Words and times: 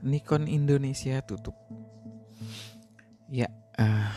Nikon 0.00 0.48
Indonesia 0.48 1.20
tutup. 1.20 1.56
Ya, 3.30 3.46
uh, 3.78 4.12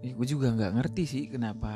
ya 0.00 0.12
gue 0.14 0.26
juga 0.26 0.54
nggak 0.54 0.74
ngerti 0.78 1.02
sih 1.04 1.24
kenapa 1.28 1.70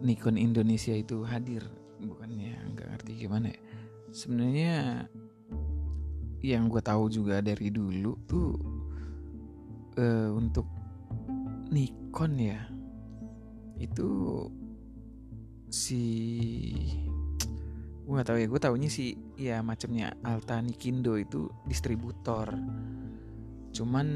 Nikon 0.00 0.38
Indonesia 0.38 0.94
itu 0.94 1.26
hadir. 1.26 1.64
Bukannya 1.98 2.54
nggak 2.74 2.88
ngerti 2.94 3.12
gimana 3.26 3.50
ya. 3.50 3.60
Sebenarnya 4.14 4.74
yang 6.44 6.68
gue 6.68 6.82
tahu 6.84 7.08
juga 7.08 7.40
dari 7.40 7.72
dulu 7.72 8.12
tuh 8.28 8.52
uh, 9.96 10.30
untuk 10.36 10.68
Nikon 11.72 12.36
ya 12.36 12.60
itu 13.80 14.08
si 15.72 16.04
gue 18.04 18.12
gak 18.14 18.28
tahu 18.28 18.38
ya 18.38 18.46
gue 18.46 18.60
taunya 18.60 18.86
sih 18.92 19.16
ya 19.34 19.60
macamnya 19.60 20.14
Alta 20.22 20.60
Nikindo 20.62 21.18
itu 21.18 21.50
distributor. 21.66 22.54
Cuman 23.74 24.08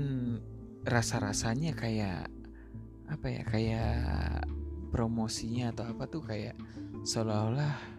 rasa 0.87 1.19
rasanya 1.21 1.75
kayak 1.75 2.31
apa 3.09 3.27
ya 3.27 3.43
kayak 3.45 4.45
promosinya 4.93 5.73
atau 5.73 5.85
apa 5.89 6.05
tuh 6.09 6.23
kayak 6.25 6.57
seolah-olah 7.05 7.99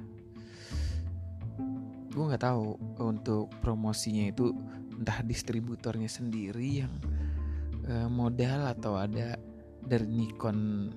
gue 2.10 2.24
nggak 2.26 2.42
tahu 2.42 2.78
untuk 3.00 3.54
promosinya 3.62 4.34
itu 4.34 4.52
entah 4.98 5.22
distributornya 5.24 6.10
sendiri 6.10 6.84
yang 6.84 6.94
uh, 7.88 8.10
modal 8.10 8.68
atau 8.68 8.98
ada 9.00 9.38
dari 9.86 10.10
Nikon 10.10 10.90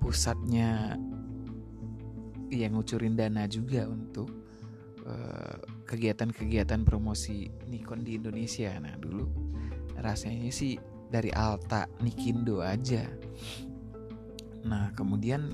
pusatnya 0.00 0.96
yang 2.48 2.74
ngucurin 2.74 3.14
dana 3.14 3.46
juga 3.46 3.86
untuk 3.86 4.28
eh, 4.30 4.41
kegiatan-kegiatan 5.86 6.80
uh, 6.82 6.86
promosi 6.86 7.50
Nikon 7.66 8.06
di 8.06 8.18
Indonesia. 8.18 8.70
Nah 8.78 8.94
dulu 8.98 9.26
rasanya 9.98 10.50
sih 10.54 10.78
dari 11.10 11.28
Alta 11.34 11.90
Nikindo 12.00 12.62
aja. 12.62 13.04
Nah 14.62 14.94
kemudian 14.94 15.52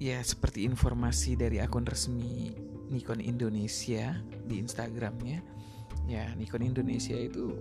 ya 0.00 0.18
seperti 0.24 0.64
informasi 0.64 1.36
dari 1.36 1.60
akun 1.60 1.84
resmi 1.84 2.50
Nikon 2.90 3.22
Indonesia 3.22 4.18
di 4.48 4.58
Instagramnya, 4.58 5.38
ya 6.10 6.32
Nikon 6.34 6.66
Indonesia 6.66 7.14
itu 7.14 7.54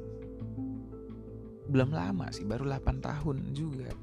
belum 1.69 1.93
lama 1.93 2.33
sih, 2.33 2.49
baru 2.49 2.65
8 2.65 2.97
tahun 2.97 3.53
juga 3.53 3.93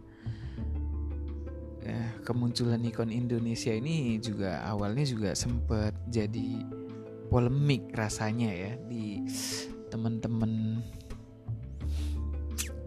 eh, 1.87 2.11
kemunculan 2.27 2.83
Nikon 2.83 3.15
Indonesia 3.15 3.71
ini 3.71 4.19
juga 4.19 4.67
awalnya 4.67 5.07
juga 5.07 5.31
sempat 5.39 5.95
jadi 6.11 6.63
polemik 7.31 7.95
rasanya 7.95 8.51
ya 8.51 8.73
di 8.87 9.23
teman-teman 9.91 10.83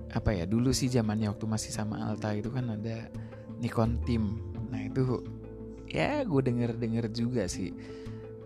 apa 0.10 0.34
ya 0.34 0.46
dulu 0.50 0.74
sih 0.74 0.90
zamannya 0.90 1.30
waktu 1.30 1.46
masih 1.46 1.72
sama 1.72 2.02
Alta 2.02 2.34
itu 2.34 2.50
kan 2.50 2.74
ada 2.74 3.08
Nikon 3.62 4.02
Team. 4.04 4.42
Nah 4.74 4.82
itu 4.90 5.22
ya 5.90 6.26
gue 6.26 6.42
denger 6.42 6.78
denger 6.78 7.06
juga 7.14 7.46
sih 7.46 7.74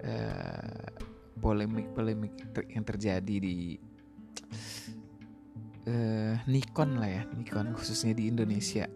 uh, 0.04 0.88
polemik-polemik 1.40 2.56
ter 2.56 2.64
yang 2.72 2.84
terjadi 2.84 3.36
di 3.40 3.80
uh, 5.88 6.36
Nikon 6.48 7.00
lah 7.00 7.10
ya 7.10 7.24
Nikon 7.32 7.76
khususnya 7.76 8.12
di 8.12 8.28
Indonesia. 8.28 8.88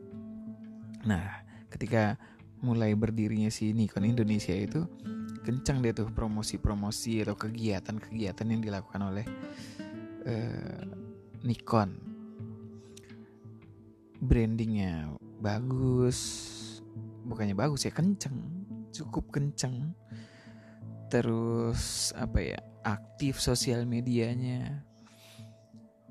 Nah 1.07 1.46
ketika 1.67 2.17
mulai 2.61 2.97
berdirinya 2.97 3.53
si 3.53 3.71
Nikon 3.71 4.07
Indonesia 4.07 4.53
itu 4.53 4.85
kencang 5.45 5.79
deh 5.79 5.93
tuh 5.95 6.09
promosi-promosi 6.11 7.23
atau 7.23 7.37
kegiatan-kegiatan 7.37 8.47
yang 8.49 8.59
dilakukan 8.59 9.01
oleh 9.03 9.25
uh, 10.27 10.83
Nikon. 11.45 11.95
Brandingnya 14.17 15.13
bagus 15.37 16.19
bukannya 17.27 17.53
bagus 17.53 17.85
ya 17.85 17.93
kenceng 17.93 18.57
cukup 18.91 19.29
kenceng. 19.29 19.93
Terus 21.07 22.11
apa 22.17 22.39
ya 22.43 22.59
aktif 22.83 23.39
sosial 23.39 23.87
medianya 23.87 24.83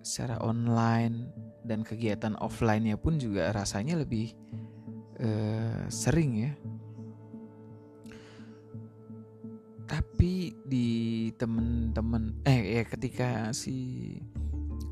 secara 0.01 0.39
online 0.41 1.29
dan 1.67 1.83
kegiatan 1.83 2.39
offline-nya 2.39 2.95
pun 2.97 3.19
juga 3.19 3.51
rasanya 3.51 3.99
lebih 3.99 4.33
uh, 5.21 5.87
sering 5.89 6.33
ya. 6.49 6.53
Tapi 9.87 10.51
di 10.67 10.89
temen-temen 11.39 12.43
eh 12.43 12.81
ya 12.81 12.83
ketika 12.85 13.55
si 13.55 14.19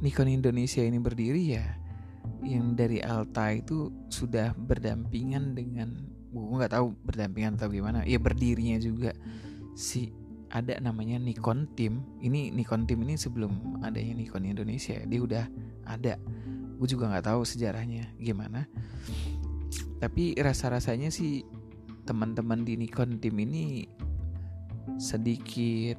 Nikon 0.04 0.30
Indonesia 0.30 0.84
ini 0.84 1.00
berdiri 1.02 1.44
ya 1.58 1.66
yang 2.44 2.76
dari 2.76 3.00
Alta 3.00 3.50
itu 3.50 3.90
sudah 4.12 4.52
berdampingan 4.54 5.56
dengan 5.56 5.96
gue 6.34 6.56
nggak 6.60 6.74
tahu 6.76 6.92
berdampingan 7.06 7.56
atau 7.56 7.70
gimana 7.70 8.02
ya 8.04 8.20
berdirinya 8.20 8.76
juga 8.82 9.14
si 9.74 10.10
ada 10.54 10.78
namanya 10.78 11.18
Nikon 11.18 11.66
Team. 11.74 12.06
Ini 12.22 12.54
Nikon 12.54 12.86
Team 12.86 13.02
ini 13.02 13.18
sebelum 13.18 13.82
adanya 13.82 14.14
Nikon 14.14 14.46
Indonesia 14.46 15.02
dia 15.02 15.20
udah 15.20 15.44
ada. 15.90 16.14
Gue 16.78 16.86
juga 16.86 17.10
nggak 17.10 17.26
tahu 17.26 17.42
sejarahnya 17.42 18.14
gimana. 18.22 18.70
Tapi 19.98 20.38
rasa-rasanya 20.38 21.10
sih 21.10 21.42
teman-teman 22.06 22.62
di 22.62 22.78
Nikon 22.78 23.18
tim 23.18 23.34
ini 23.40 23.88
sedikit 25.00 25.96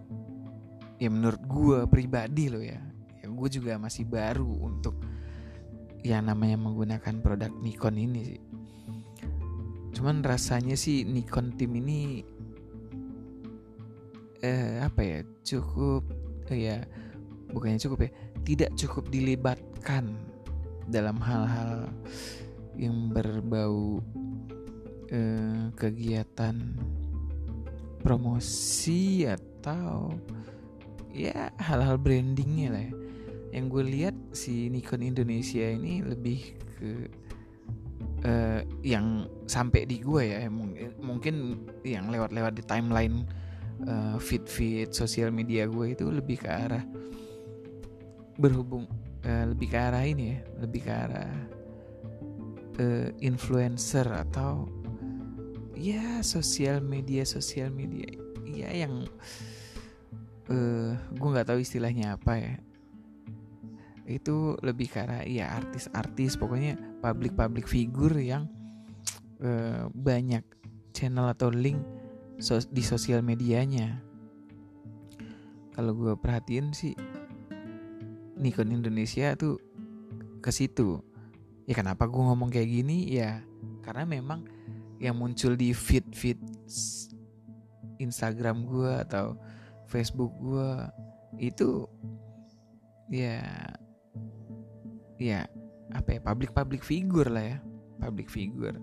ya 1.01 1.09
menurut 1.11 1.41
gue 1.43 1.79
pribadi 1.91 2.47
loh 2.47 2.63
ya. 2.63 2.79
Ya 3.19 3.27
gue 3.27 3.49
juga 3.51 3.75
masih 3.75 4.07
baru 4.07 4.47
untuk 4.63 4.95
yang 6.05 6.31
namanya 6.31 6.55
menggunakan 6.55 7.19
produk 7.19 7.51
Nikon 7.59 7.97
ini 7.99 8.21
sih. 8.23 8.41
Cuman 9.95 10.23
rasanya 10.23 10.77
sih 10.79 11.03
Nikon 11.03 11.55
tim 11.57 11.75
ini 11.75 12.21
eh 14.45 14.77
apa 14.85 15.01
ya 15.01 15.19
cukup 15.41 16.05
eh, 16.53 16.59
ya 16.69 16.77
bukannya 17.49 17.81
cukup 17.81 18.05
ya 18.05 18.11
tidak 18.45 18.69
cukup 18.77 19.09
dilibatkan 19.09 20.13
dalam 20.85 21.17
hal-hal 21.17 21.89
yang 22.77 23.09
berbau 23.09 24.05
eh, 25.09 25.73
kegiatan 25.73 26.77
promosi 28.05 29.25
atau 29.25 30.13
ya 31.09 31.49
hal-hal 31.57 31.97
brandingnya 31.97 32.69
lah 32.69 32.83
ya. 32.85 32.93
Yang 33.55 33.65
gue 33.71 33.83
lihat 33.87 34.15
si 34.35 34.67
Nikon 34.69 35.01
Indonesia 35.01 35.63
ini 35.63 36.03
lebih 36.03 36.59
ke 36.75 36.91
uh, 38.27 38.61
yang 38.83 39.25
sampai 39.47 39.87
di 39.87 40.03
gue 40.03 40.23
ya 40.27 40.51
mungkin 40.99 41.65
yang 41.87 42.11
lewat-lewat 42.11 42.59
di 42.59 42.63
timeline 42.67 43.23
uh, 43.83 44.15
feed-feed 44.21 44.95
sosial 44.95 45.35
media 45.35 45.67
gue 45.67 45.91
itu 45.91 46.07
lebih 46.07 46.39
ke 46.39 46.49
arah 46.49 46.83
berhubung 48.39 48.87
uh, 49.27 49.45
lebih 49.51 49.67
ke 49.71 49.77
arah 49.79 50.03
ini 50.07 50.35
ya 50.35 50.39
lebih 50.63 50.81
ke 50.87 50.91
arah 50.91 51.33
uh, 52.79 53.09
influencer 53.19 54.07
atau 54.07 54.67
ya 55.75 56.23
sosial 56.23 56.79
media 56.79 57.27
sosial 57.27 57.67
media 57.71 58.07
ya 58.47 58.71
yang 58.71 59.03
uh, 60.49 60.93
gue 60.95 61.29
nggak 61.29 61.47
tahu 61.49 61.59
istilahnya 61.61 62.17
apa 62.17 62.33
ya. 62.37 62.53
Itu 64.05 64.53
lebih 64.61 64.93
karena 64.93 65.25
ya 65.25 65.57
artis-artis 65.57 66.37
pokoknya 66.37 66.77
public-public 67.01 67.65
figure 67.65 68.17
yang 68.21 68.45
uh, 69.41 69.89
banyak 69.89 70.45
channel 70.93 71.33
atau 71.33 71.49
link 71.49 71.81
di 72.71 72.83
sosial 72.83 73.23
medianya. 73.23 73.99
Kalau 75.75 75.91
gue 75.91 76.13
perhatiin 76.15 76.71
sih 76.71 76.95
Nikon 78.39 78.71
Indonesia 78.71 79.35
tuh 79.35 79.59
ke 80.39 80.51
situ. 80.51 80.99
Ya 81.65 81.73
kenapa 81.75 82.05
gue 82.07 82.21
ngomong 82.21 82.51
kayak 82.51 82.69
gini? 82.69 83.11
Ya 83.11 83.43
karena 83.83 84.07
memang 84.07 84.47
yang 84.99 85.19
muncul 85.19 85.59
di 85.59 85.75
feed 85.75 86.07
feed 86.15 86.39
Instagram 87.99 88.67
gue 88.67 88.91
atau 89.03 89.35
Facebook 89.87 90.31
gue 90.39 90.71
itu 91.39 91.87
ya 93.11 93.43
ya 95.19 95.47
apa 95.95 96.17
ya 96.17 96.19
public 96.19 96.51
public 96.51 96.81
figure 96.83 97.27
lah 97.31 97.55
ya 97.55 97.57
public 97.99 98.27
figure. 98.27 98.79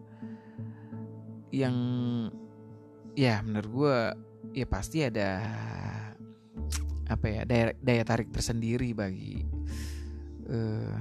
Yang 1.52 1.76
ya 3.12 3.44
menurut 3.44 3.70
gue 3.70 3.98
ya 4.62 4.66
pasti 4.68 5.04
ada 5.04 5.44
apa 7.08 7.26
ya 7.28 7.42
daya, 7.44 7.76
daya 7.80 8.02
tarik 8.08 8.32
tersendiri 8.32 8.96
bagi 8.96 9.44
uh, 10.48 10.96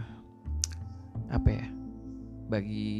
apa 1.31 1.49
ya 1.49 1.65
bagi 2.51 2.99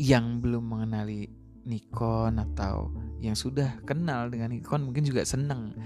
yang 0.00 0.40
belum 0.40 0.64
mengenali 0.64 1.28
Nikon 1.60 2.40
atau 2.40 2.88
yang 3.20 3.36
sudah 3.36 3.84
kenal 3.84 4.32
dengan 4.32 4.48
Nikon 4.56 4.88
mungkin 4.88 5.04
juga 5.04 5.28
seneng 5.28 5.76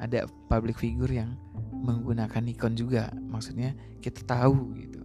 ada 0.00 0.24
public 0.48 0.80
figure 0.80 1.12
yang 1.12 1.36
menggunakan 1.84 2.40
Nikon 2.40 2.78
juga. 2.78 3.12
Maksudnya 3.12 3.76
kita 4.00 4.24
tahu 4.24 4.72
gitu. 4.78 5.02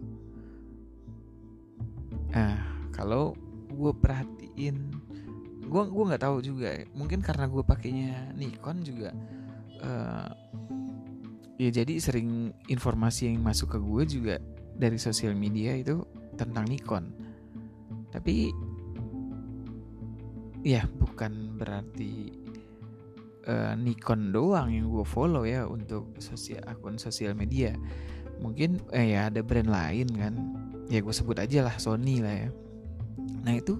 Nah 2.32 2.88
kalau 2.94 3.36
gue 3.68 3.92
perhatiin 3.92 4.96
gue 5.74 5.82
gue 5.90 6.04
nggak 6.06 6.22
tahu 6.22 6.38
juga 6.38 6.70
mungkin 6.94 7.18
karena 7.18 7.50
gue 7.50 7.66
pakainya 7.66 8.30
Nikon 8.38 8.86
juga 8.86 9.10
uh, 9.82 10.30
ya 11.58 11.70
jadi 11.70 11.98
sering 11.98 12.54
informasi 12.70 13.30
yang 13.30 13.42
masuk 13.42 13.74
ke 13.74 13.78
gue 13.82 14.02
juga 14.06 14.36
dari 14.74 14.98
sosial 14.98 15.38
media 15.38 15.74
itu 15.78 16.02
tentang 16.34 16.66
Nikon. 16.66 17.14
Tapi 18.10 18.50
ya 20.66 20.86
bukan 20.98 21.58
berarti 21.58 22.30
uh, 23.46 23.74
Nikon 23.78 24.34
doang 24.34 24.70
yang 24.70 24.90
gue 24.90 25.06
follow 25.06 25.46
ya 25.46 25.66
untuk 25.66 26.18
sosial 26.18 26.62
akun 26.66 26.98
sosial 26.98 27.38
media. 27.38 27.74
Mungkin 28.42 28.82
eh 28.90 29.14
ya 29.14 29.30
ada 29.30 29.40
brand 29.46 29.70
lain 29.70 30.08
kan. 30.18 30.34
Ya 30.90 31.00
gue 31.00 31.14
sebut 31.14 31.38
aja 31.38 31.64
lah 31.64 31.78
Sony 31.78 32.18
lah 32.18 32.34
ya. 32.34 32.48
Nah 33.46 33.54
itu 33.54 33.78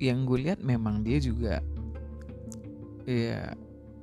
yang 0.00 0.24
gue 0.24 0.48
lihat 0.48 0.64
memang 0.64 1.04
dia 1.04 1.20
juga 1.20 1.60
ya 3.04 3.52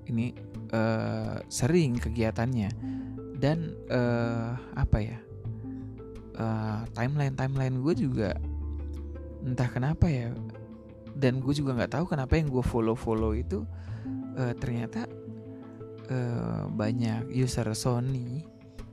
ini 0.07 0.31
uh, 0.71 1.41
sering 1.49 1.97
kegiatannya. 1.99 2.71
Dan 3.37 3.77
uh, 3.93 4.57
apa 4.73 4.97
ya 4.97 5.21
uh, 6.41 6.81
timeline 6.97 7.37
timeline 7.37 7.77
gue 7.85 7.93
juga 7.93 8.33
entah 9.45 9.69
kenapa 9.69 10.09
ya 10.09 10.33
dan 11.13 11.37
gue 11.41 11.53
juga 11.53 11.77
nggak 11.77 11.97
tahu 11.97 12.05
kenapa 12.09 12.33
yang 12.37 12.49
gue 12.49 12.65
follow 12.65 12.97
follow 12.97 13.37
itu 13.37 13.61
uh, 14.37 14.53
ternyata 14.57 15.05
uh, 16.09 16.65
banyak 16.69 17.29
user 17.29 17.69
Sony 17.77 18.41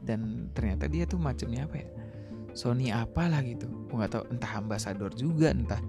dan 0.04 0.52
ternyata 0.52 0.92
dia 0.92 1.08
tuh 1.08 1.16
macamnya 1.16 1.64
apa 1.64 1.80
ya 1.80 1.88
Sony 2.54 2.94
apalah 2.94 3.42
gitu. 3.42 3.66
Gue 3.90 3.96
nggak 3.98 4.12
tahu 4.14 4.24
entah 4.30 4.52
ambasador 4.60 5.10
juga 5.16 5.50
entah 5.50 5.80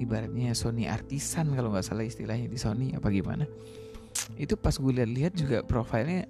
ibaratnya 0.00 0.56
Sony 0.56 0.88
artisan 0.88 1.52
kalau 1.52 1.76
nggak 1.76 1.84
salah 1.84 2.08
istilahnya 2.08 2.48
di 2.48 2.56
Sony 2.56 2.96
apa 2.96 3.12
gimana. 3.12 3.44
Itu 4.40 4.56
pas 4.56 4.74
gue 4.80 4.92
lihat-lihat 4.96 5.32
juga 5.36 5.60
profilnya 5.60 6.24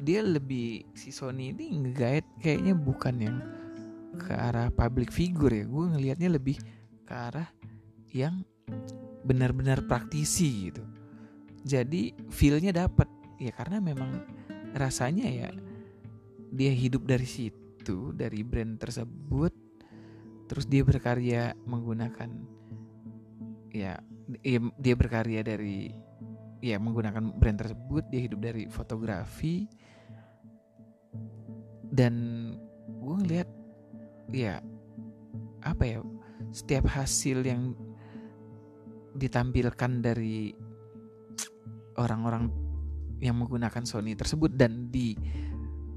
dia 0.00 0.24
lebih 0.24 0.90
si 0.96 1.14
Sony 1.14 1.54
ini 1.54 1.76
nge 1.76 2.42
kayaknya 2.42 2.74
bukan 2.74 3.14
yang 3.20 3.36
ke 4.18 4.34
arah 4.34 4.68
public 4.74 5.14
figure 5.14 5.54
ya. 5.54 5.64
Gue 5.64 5.86
ngelihatnya 5.94 6.28
lebih 6.34 6.58
ke 7.06 7.14
arah 7.14 7.48
yang 8.10 8.42
benar-benar 9.22 9.86
praktisi 9.86 10.72
gitu. 10.72 10.82
Jadi 11.62 12.16
feelnya 12.32 12.72
dapat 12.74 13.06
ya 13.38 13.52
karena 13.54 13.78
memang 13.78 14.24
rasanya 14.74 15.28
ya 15.28 15.48
dia 16.50 16.72
hidup 16.74 17.06
dari 17.06 17.28
situ 17.28 18.10
dari 18.16 18.42
brand 18.42 18.80
tersebut 18.80 19.69
terus 20.50 20.66
dia 20.66 20.82
berkarya 20.82 21.54
menggunakan 21.62 22.26
ya 23.70 24.02
dia 24.74 24.94
berkarya 24.98 25.46
dari 25.46 25.94
ya 26.58 26.76
menggunakan 26.82 27.38
brand 27.38 27.58
tersebut 27.62 28.04
dia 28.10 28.20
hidup 28.26 28.40
dari 28.42 28.66
fotografi. 28.66 29.70
Dan 31.90 32.14
gue 32.86 33.14
ngeliat 33.22 33.48
ya 34.30 34.62
apa 35.62 35.82
ya 35.86 35.98
setiap 36.50 36.86
hasil 36.86 37.42
yang 37.42 37.74
ditampilkan 39.14 40.02
dari 40.02 40.54
orang-orang 41.98 42.50
yang 43.18 43.38
menggunakan 43.38 43.82
Sony 43.82 44.14
tersebut 44.14 44.54
dan 44.54 44.88
di 44.88 45.18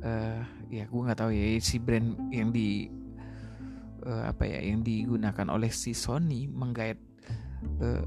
uh, 0.02 0.42
ya 0.74 0.90
gue 0.90 1.02
nggak 1.06 1.20
tahu 1.22 1.32
ya 1.32 1.62
si 1.62 1.78
brand 1.78 2.18
yang 2.34 2.50
di 2.50 2.90
uh, 4.04 4.30
apa 4.30 4.44
ya 4.48 4.60
yang 4.62 4.84
digunakan 4.84 5.48
oleh 5.50 5.72
si 5.72 5.96
Sony 5.96 6.48
menggait 6.48 7.00
uh, 7.82 8.04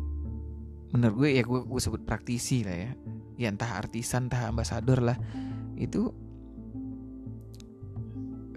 menurut 0.94 1.14
gue 1.24 1.30
ya 1.40 1.42
gue 1.42 1.60
gue 1.66 1.80
sebut 1.80 2.02
praktisi 2.04 2.62
lah 2.62 2.76
ya. 2.76 2.92
Ya 3.36 3.48
entah 3.52 3.76
artisan 3.76 4.32
entah 4.32 4.48
ambasador 4.48 5.02
lah. 5.04 5.18
Itu 5.76 6.12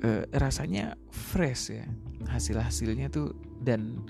uh, 0.03 0.23
rasanya 0.35 0.95
fresh 1.11 1.75
ya 1.75 1.85
hasil 2.27 2.59
hasilnya 2.59 3.07
tuh 3.11 3.35
dan 3.63 4.03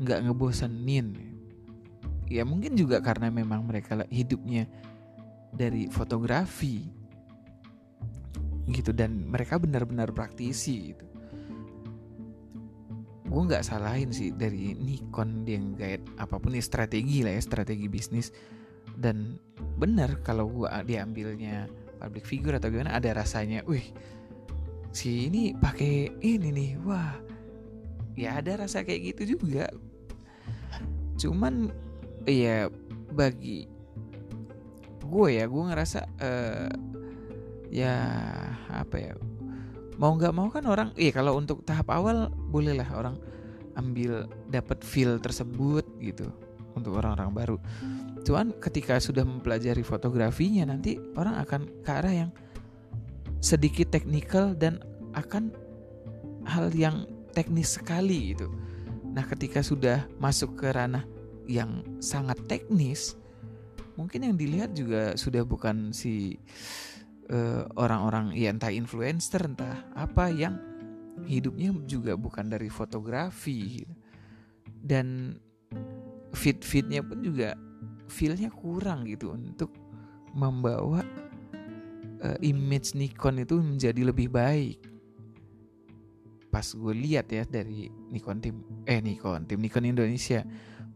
nggak 0.00 0.30
ngebosenin. 0.30 1.14
Ya 2.30 2.46
mungkin 2.46 2.78
juga 2.78 3.02
karena 3.02 3.26
memang 3.26 3.66
mereka 3.66 4.06
hidupnya 4.06 4.70
dari 5.50 5.90
fotografi 5.90 6.86
gitu 8.70 8.94
dan 8.94 9.26
mereka 9.26 9.58
benar-benar 9.58 10.14
praktisi 10.14 10.94
gitu 10.94 11.09
gue 13.30 13.42
nggak 13.46 13.62
salahin 13.62 14.10
sih 14.10 14.34
dari 14.34 14.74
Nikon 14.74 15.46
dia 15.46 15.62
guide 15.62 16.02
apa 16.18 16.42
pun 16.42 16.50
ya 16.50 16.62
strategi 16.62 17.22
lah 17.22 17.38
ya 17.38 17.42
strategi 17.42 17.86
bisnis. 17.86 18.34
Dan 18.98 19.38
benar 19.78 20.18
kalau 20.26 20.50
gue 20.50 20.68
diambilnya 20.84 21.70
public 22.02 22.26
figure 22.26 22.58
atau 22.58 22.68
gimana 22.68 22.98
ada 22.98 23.14
rasanya 23.14 23.62
wih 23.64 23.86
si 24.90 25.30
ini 25.30 25.54
pakai 25.54 26.10
ini 26.20 26.48
nih 26.50 26.70
wah. 26.82 27.14
Ya 28.18 28.42
ada 28.42 28.66
rasa 28.66 28.82
kayak 28.82 29.14
gitu 29.14 29.38
juga. 29.38 29.70
Cuman 31.16 31.70
Iya 32.28 32.68
bagi 33.16 33.64
gue 35.00 35.28
ya 35.34 35.44
gue 35.48 35.62
ngerasa 35.72 36.00
uh, 36.20 36.70
ya 37.72 37.96
apa 38.68 38.96
ya 39.00 39.12
mau 40.00 40.16
nggak 40.16 40.32
mau 40.32 40.48
kan 40.48 40.64
orang 40.64 40.88
iya 40.96 41.12
kalau 41.12 41.36
untuk 41.36 41.60
tahap 41.68 41.92
awal 41.92 42.32
bolehlah 42.32 42.88
orang 42.96 43.20
ambil 43.76 44.24
dapat 44.48 44.80
feel 44.80 45.20
tersebut 45.20 45.84
gitu 46.00 46.32
untuk 46.74 46.98
orang-orang 46.98 47.30
baru. 47.34 47.56
Cuman 48.24 48.56
ketika 48.62 49.00
sudah 49.00 49.26
mempelajari 49.26 49.82
fotografinya 49.82 50.70
nanti 50.70 50.96
orang 51.16 51.36
akan 51.40 51.60
ke 51.84 51.90
arah 51.90 52.14
yang 52.26 52.30
sedikit 53.40 53.92
teknikal 53.92 54.52
dan 54.52 54.80
akan 55.16 55.50
hal 56.44 56.70
yang 56.76 57.08
teknis 57.32 57.76
sekali 57.80 58.34
gitu. 58.34 58.50
Nah 59.10 59.24
ketika 59.26 59.64
sudah 59.64 60.06
masuk 60.20 60.60
ke 60.60 60.68
ranah 60.70 61.02
yang 61.50 61.82
sangat 61.98 62.38
teknis 62.46 63.18
mungkin 63.98 64.32
yang 64.32 64.36
dilihat 64.38 64.70
juga 64.72 65.18
sudah 65.18 65.42
bukan 65.42 65.90
si 65.90 66.38
uh, 67.30 67.62
orang-orang 67.78 68.34
ya 68.34 68.50
entah 68.50 68.74
influencer 68.74 69.46
entah 69.46 69.86
apa 69.94 70.28
yang 70.28 70.58
hidupnya 71.24 71.72
juga 71.86 72.18
bukan 72.18 72.50
dari 72.50 72.68
fotografi. 72.68 73.86
Dan 74.80 75.36
fit 76.32 76.64
fitnya 76.64 77.04
pun 77.04 77.20
juga 77.20 77.54
feelnya 78.10 78.50
kurang 78.50 79.06
gitu 79.06 79.36
untuk 79.36 79.70
membawa 80.34 81.04
uh, 82.24 82.38
image 82.40 82.96
Nikon 82.96 83.44
itu 83.44 83.60
menjadi 83.60 84.02
lebih 84.02 84.32
baik. 84.32 84.78
Pas 86.50 86.66
gue 86.66 86.94
lihat 86.96 87.30
ya 87.30 87.46
dari 87.46 87.86
Nikon 88.10 88.42
tim 88.42 88.56
eh 88.88 88.98
Nikon 88.98 89.46
tim 89.46 89.60
Nikon 89.62 89.86
Indonesia. 89.86 90.42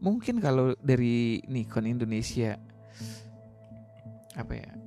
Mungkin 0.03 0.43
kalau 0.43 0.75
dari 0.83 1.39
Nikon 1.47 1.87
Indonesia 1.87 2.59
apa 4.35 4.51
ya 4.51 4.84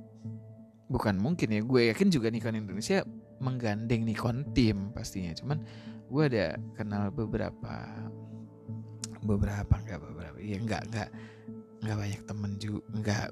bukan 0.89 1.21
mungkin 1.21 1.53
ya 1.53 1.61
gue 1.61 1.93
yakin 1.93 2.09
juga 2.09 2.33
Nikon 2.33 2.57
Indonesia 2.57 3.05
menggandeng 3.39 4.03
Nikon 4.03 4.51
tim 4.57 4.89
pastinya. 4.91 5.31
Cuman 5.37 5.61
gue 6.09 6.23
ada 6.25 6.57
kenal 6.73 7.13
beberapa 7.13 7.85
beberapa 9.21 9.73
enggak 9.77 10.01
beberapa 10.01 10.37
ya 10.41 10.57
enggak 10.57 10.81
enggak 10.89 11.09
enggak 11.85 11.97
banyak 12.01 12.21
temen 12.25 12.51
juga 12.57 12.81
enggak 12.97 13.27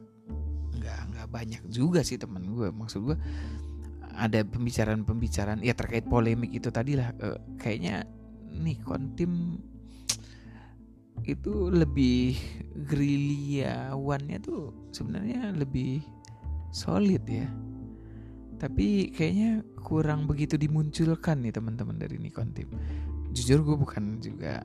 enggak 0.77 0.99
enggak 1.09 1.27
banyak 1.33 1.63
juga 1.73 1.99
sih 2.05 2.21
temen 2.21 2.45
gue. 2.53 2.69
Maksud 2.69 3.01
gue 3.01 3.17
ada 4.17 4.39
pembicaraan-pembicaraan 4.45 5.61
ya 5.61 5.73
terkait 5.77 6.05
polemik 6.05 6.53
itu 6.53 6.69
tadi 6.73 6.97
lah 6.97 7.13
uh, 7.21 7.37
kayaknya 7.57 8.05
Nikon 8.57 9.13
tim 9.13 9.61
itu 11.25 11.69
lebih 11.69 12.37
gerilyawannya 12.87 14.37
tuh 14.41 14.89
sebenarnya 14.93 15.53
lebih 15.53 16.01
solid 16.77 17.25
ya 17.25 17.49
tapi 18.61 19.09
kayaknya 19.09 19.65
kurang 19.81 20.29
begitu 20.29 20.61
dimunculkan 20.61 21.41
nih 21.41 21.53
teman-teman 21.53 21.97
dari 21.97 22.21
Nikon 22.21 22.53
Team 22.53 22.69
jujur 23.33 23.65
gue 23.65 23.75
bukan 23.77 24.21
juga 24.21 24.61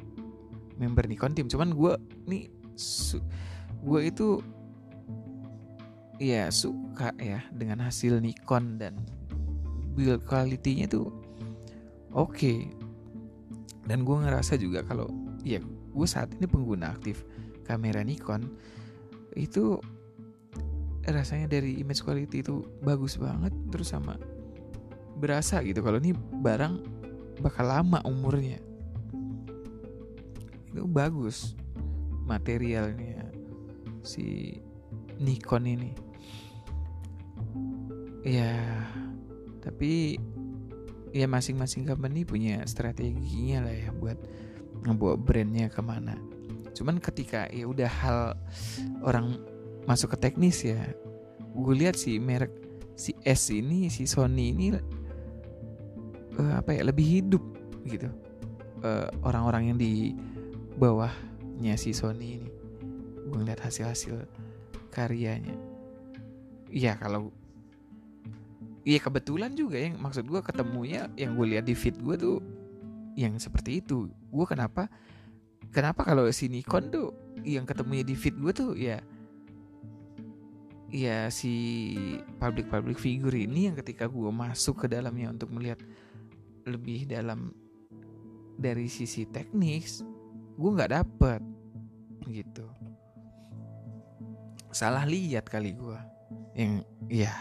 member 0.77 1.09
Nikon 1.09 1.33
Team 1.33 1.49
cuman 1.49 1.73
gue 1.73 1.93
nih 2.29 2.53
gue 3.81 4.01
itu 4.05 4.29
ya 6.21 6.53
suka 6.53 7.17
ya 7.17 7.41
dengan 7.57 7.81
hasil 7.89 8.21
Nikon 8.21 8.77
dan 8.77 9.01
build 9.97 10.25
quality-nya 10.29 10.89
tuh 10.89 11.09
oke 12.13 12.33
okay. 12.37 12.69
dan 13.89 14.05
gue 14.05 14.17
ngerasa 14.17 14.61
juga 14.61 14.85
kalau 14.85 15.09
ya 15.45 15.61
gue 15.93 16.09
saat 16.09 16.33
ini 16.37 16.49
pengguna 16.49 16.93
aktif 16.93 17.25
kamera 17.69 18.01
Nikon 18.01 18.49
itu 19.37 19.81
rasanya 21.07 21.51
dari 21.51 21.83
image 21.83 22.07
quality 22.07 22.47
itu 22.47 22.63
bagus 22.83 23.19
banget 23.19 23.51
terus 23.75 23.91
sama 23.91 24.15
berasa 25.19 25.59
gitu 25.63 25.83
kalau 25.83 25.99
ini 25.99 26.15
barang 26.15 26.83
bakal 27.43 27.67
lama 27.67 27.99
umurnya. 28.07 28.63
Itu 30.71 30.87
bagus 30.87 31.59
materialnya 32.27 33.29
si 34.07 34.59
Nikon 35.19 35.67
ini. 35.67 35.93
Ya 38.23 38.87
tapi 39.63 40.19
ya 41.15 41.27
masing-masing 41.27 41.87
company 41.87 42.27
punya 42.27 42.63
strateginya 42.67 43.67
lah 43.69 43.75
ya 43.75 43.91
buat 43.95 44.19
ngebawa 44.83 45.19
brandnya 45.19 45.67
ke 45.71 45.83
mana. 45.83 46.19
Cuman 46.73 46.99
ketika 46.99 47.47
ya 47.53 47.69
udah 47.69 47.91
hal 47.91 48.21
orang 49.05 49.39
masuk 49.89 50.15
ke 50.15 50.29
teknis 50.29 50.63
ya. 50.63 50.79
Gue 51.53 51.75
lihat 51.77 51.99
si 51.99 52.17
merek 52.17 52.51
si 52.97 53.17
S 53.25 53.51
ini 53.51 53.89
si 53.89 54.05
Sony 54.05 54.53
ini 54.53 54.67
uh, 56.39 56.53
apa 56.61 56.77
ya 56.77 56.87
lebih 56.87 57.05
hidup 57.05 57.43
gitu. 57.89 58.09
Eh, 58.83 59.09
orang-orang 59.23 59.71
yang 59.71 59.79
di 59.79 60.11
bawahnya 60.75 61.79
si 61.79 61.95
Sony 61.95 62.43
ini. 62.43 62.51
Gue 63.31 63.37
ngeliat 63.39 63.63
hasil-hasil 63.63 64.27
karyanya. 64.91 65.55
Iya 66.73 66.99
kalau 66.99 67.31
iya 68.83 68.99
kebetulan 68.99 69.55
juga 69.55 69.79
yang 69.79 70.03
maksud 70.03 70.27
gue 70.27 70.41
ketemunya 70.43 71.07
yang 71.15 71.39
gue 71.39 71.47
lihat 71.55 71.71
di 71.71 71.79
feed 71.79 72.03
gue 72.03 72.17
tuh 72.19 72.39
yang 73.15 73.39
seperti 73.39 73.79
itu. 73.79 74.11
Gue 74.35 74.47
kenapa 74.51 74.91
kenapa 75.71 76.03
kalau 76.03 76.27
si 76.35 76.51
Nikon 76.51 76.91
tuh 76.91 77.15
yang 77.47 77.63
ketemunya 77.63 78.03
di 78.03 78.19
feed 78.19 78.35
gue 78.43 78.51
tuh 78.51 78.75
ya 78.75 78.99
ya 80.93 81.33
si 81.33 81.97
public 82.37 82.69
public 82.69 83.01
figure 83.01 83.33
ini 83.33 83.73
yang 83.73 83.77
ketika 83.81 84.05
gue 84.05 84.29
masuk 84.29 84.85
ke 84.85 84.87
dalamnya 84.93 85.33
untuk 85.33 85.49
melihat 85.49 85.81
lebih 86.69 87.09
dalam 87.09 87.51
dari 88.61 88.87
sisi 88.93 89.25
teknis 89.25 90.05
gue 90.61 90.71
nggak 90.71 90.93
dapet 90.93 91.41
gitu. 92.29 92.69
Salah 94.69 95.09
lihat 95.09 95.49
kali 95.49 95.73
gue 95.73 95.99
yang 96.53 96.85
ya 97.09 97.33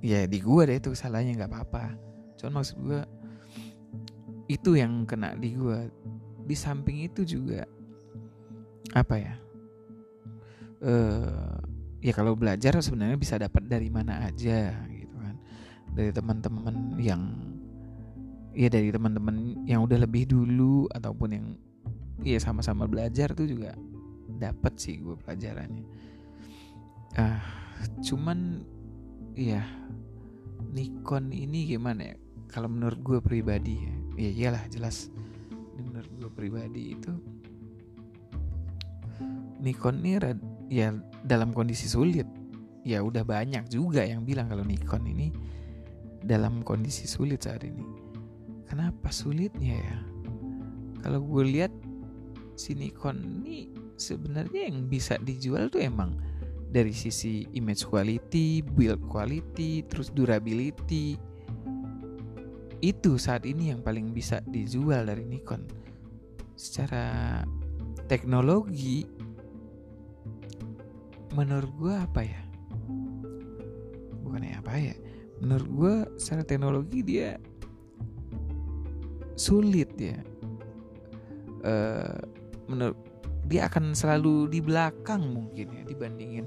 ya 0.00 0.24
di 0.24 0.40
gue 0.40 0.62
deh 0.64 0.80
itu 0.80 0.96
salahnya 0.96 1.36
nggak 1.36 1.52
apa-apa. 1.52 1.84
Cuman 2.40 2.64
maksud 2.64 2.80
gue 2.80 3.00
itu 4.48 4.80
yang 4.80 5.04
kena 5.04 5.36
di 5.36 5.52
gue 5.52 5.92
di 6.48 6.56
samping 6.56 7.06
itu 7.06 7.22
juga 7.28 7.68
apa 8.92 9.14
ya 9.20 9.34
uh, 10.82 11.58
ya 12.02 12.12
kalau 12.12 12.34
belajar 12.34 12.74
sebenarnya 12.82 13.16
bisa 13.16 13.38
dapat 13.38 13.62
dari 13.70 13.88
mana 13.88 14.26
aja 14.26 14.74
gitu 14.90 15.16
kan. 15.16 15.36
Dari 15.94 16.10
teman-teman 16.10 16.98
yang 16.98 17.22
ya 18.52 18.68
dari 18.68 18.92
teman-teman 18.92 19.64
yang 19.64 19.86
udah 19.86 19.96
lebih 20.02 20.28
dulu 20.28 20.90
ataupun 20.92 21.28
yang 21.32 21.46
ya 22.20 22.38
sama-sama 22.42 22.84
belajar 22.84 23.32
tuh 23.32 23.48
juga 23.48 23.72
dapat 24.36 24.76
sih 24.76 24.98
gue 25.00 25.16
pelajarannya. 25.16 25.86
Ah 27.16 27.40
cuman 28.02 28.62
ya 29.34 29.62
Nikon 30.72 31.32
ini 31.32 31.68
gimana 31.68 32.12
ya? 32.12 32.16
Kalau 32.52 32.68
menurut 32.68 33.00
gue 33.00 33.18
pribadi 33.22 33.78
ya 33.78 33.94
ya 34.18 34.30
iyalah 34.30 34.64
jelas. 34.68 35.08
Menurut 35.78 36.12
gue 36.20 36.30
pribadi 36.30 36.82
itu 36.98 37.12
Nikon 39.62 40.02
ini 40.02 40.18
ya 40.72 40.96
dalam 41.28 41.52
kondisi 41.52 41.84
sulit 41.84 42.24
ya 42.80 43.04
udah 43.04 43.28
banyak 43.28 43.68
juga 43.68 44.08
yang 44.08 44.24
bilang 44.24 44.48
kalau 44.48 44.64
Nikon 44.64 45.04
ini 45.04 45.28
dalam 46.24 46.64
kondisi 46.64 47.04
sulit 47.04 47.44
saat 47.44 47.60
ini 47.60 47.84
kenapa 48.64 49.12
sulitnya 49.12 49.76
ya 49.76 49.98
kalau 51.04 51.20
gue 51.20 51.44
lihat 51.44 51.72
si 52.56 52.72
Nikon 52.72 53.20
ini 53.20 53.68
sebenarnya 54.00 54.72
yang 54.72 54.88
bisa 54.88 55.20
dijual 55.20 55.68
tuh 55.68 55.84
emang 55.84 56.16
dari 56.72 56.96
sisi 56.96 57.44
image 57.52 57.84
quality, 57.84 58.64
build 58.64 59.04
quality, 59.12 59.84
terus 59.84 60.08
durability. 60.08 61.20
Itu 62.80 63.20
saat 63.20 63.44
ini 63.44 63.68
yang 63.76 63.84
paling 63.84 64.16
bisa 64.16 64.40
dijual 64.48 65.04
dari 65.04 65.28
Nikon. 65.28 65.68
Secara 66.56 67.44
teknologi 68.08 69.04
menurut 71.32 71.72
gue 71.80 71.94
apa 71.96 72.20
ya? 72.24 72.42
Bukannya 74.22 74.54
apa 74.60 74.72
ya? 74.76 74.94
Menurut 75.42 75.68
gue 75.68 75.94
secara 76.20 76.46
teknologi 76.46 77.00
dia 77.02 77.40
sulit 79.34 79.90
ya. 79.98 80.18
Uh, 81.62 82.18
menurut 82.66 82.98
dia 83.46 83.66
akan 83.66 83.94
selalu 83.94 84.50
di 84.50 84.62
belakang 84.62 85.22
mungkin 85.34 85.66
ya 85.74 85.82
dibandingin 85.86 86.46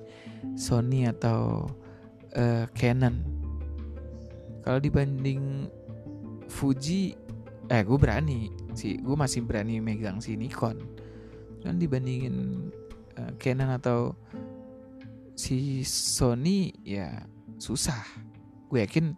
Sony 0.55 1.07
atau 1.07 1.67
uh, 2.35 2.65
Canon. 2.71 3.19
Kalau 4.63 4.79
dibanding 4.81 5.69
Fuji, 6.49 7.13
eh 7.69 7.81
gue 7.83 7.97
berani 7.99 8.49
sih, 8.77 8.97
gue 9.01 9.15
masih 9.17 9.43
berani 9.43 9.81
megang 9.83 10.23
si 10.23 10.39
Nikon. 10.39 10.79
Dan 11.61 11.81
dibandingin 11.81 12.69
uh, 13.17 13.33
Canon 13.41 13.75
atau 13.75 14.13
si 15.35 15.83
Sony 15.83 16.71
ya 16.81 17.27
susah. 17.59 17.99
Gue 18.71 18.81
yakin 18.81 19.13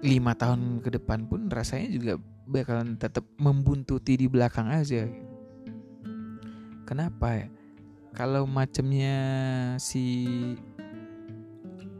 lima 0.00 0.32
tahun 0.38 0.78
ke 0.78 0.94
depan 0.94 1.26
pun 1.26 1.50
rasanya 1.50 1.90
juga 1.90 2.14
bakalan 2.48 2.94
tetap 2.96 3.26
membuntuti 3.36 4.14
di 4.14 4.26
belakang 4.30 4.70
aja. 4.70 5.04
Kenapa 6.86 7.44
ya? 7.44 7.46
Kalau 8.16 8.48
macamnya 8.48 9.18
si 9.76 10.34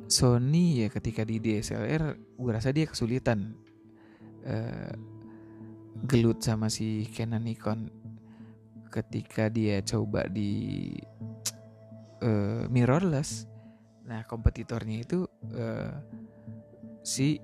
Sony 0.09 0.83
ya 0.83 0.89
ketika 0.89 1.21
di 1.27 1.37
DSLR, 1.37 2.17
gue 2.17 2.51
rasa 2.51 2.73
dia 2.73 2.89
kesulitan 2.89 3.53
uh, 4.49 4.95
gelut 6.09 6.41
sama 6.41 6.73
si 6.73 7.05
Canon 7.13 7.45
Nikon 7.45 7.93
ketika 8.89 9.53
dia 9.53 9.85
coba 9.85 10.25
di 10.33 10.97
uh, 12.23 12.65
mirrorless. 12.71 13.47
Nah 14.09 14.25
kompetitornya 14.25 15.05
itu 15.05 15.29
uh, 15.55 15.93
si 17.05 17.39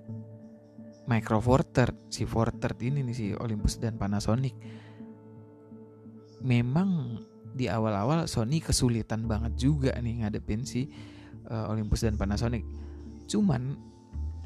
Micro 1.04 1.36
Four 1.40 1.68
Third, 1.68 2.08
si 2.08 2.24
Four 2.24 2.56
Third 2.56 2.80
ini 2.80 3.04
nih 3.04 3.16
si 3.16 3.26
Olympus 3.36 3.76
dan 3.76 4.00
Panasonic. 4.00 4.56
Memang 6.44 7.20
di 7.54 7.70
awal-awal 7.70 8.26
Sony 8.26 8.58
kesulitan 8.58 9.30
banget 9.30 9.54
juga 9.56 9.92
nih 10.00 10.24
ngadepin 10.24 10.64
si 10.64 10.88
uh, 11.48 11.70
Olympus 11.70 12.02
dan 12.08 12.16
Panasonic. 12.16 12.64
Cuman 13.28 13.76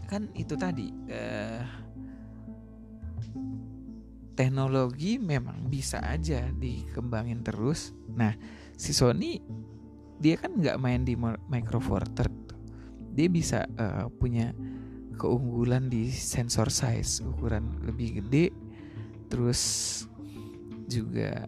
kan 0.09 0.29
itu 0.35 0.57
tadi 0.59 0.91
uh, 0.91 1.63
teknologi 4.39 5.19
memang 5.19 5.67
bisa 5.67 5.99
aja 6.03 6.47
dikembangin 6.55 7.43
terus. 7.43 7.91
Nah, 8.15 8.35
si 8.79 8.95
Sony 8.95 9.43
dia 10.19 10.35
kan 10.39 10.59
nggak 10.59 10.79
main 10.83 11.07
di 11.07 11.15
Micro 11.49 11.79
Four 11.79 12.07
Third. 12.15 12.35
Dia 13.15 13.27
bisa 13.31 13.67
uh, 13.79 14.07
punya 14.11 14.55
keunggulan 15.19 15.91
di 15.91 16.07
sensor 16.15 16.71
size 16.71 17.27
ukuran 17.27 17.83
lebih 17.83 18.23
gede 18.23 18.55
terus 19.27 19.61
juga 20.87 21.45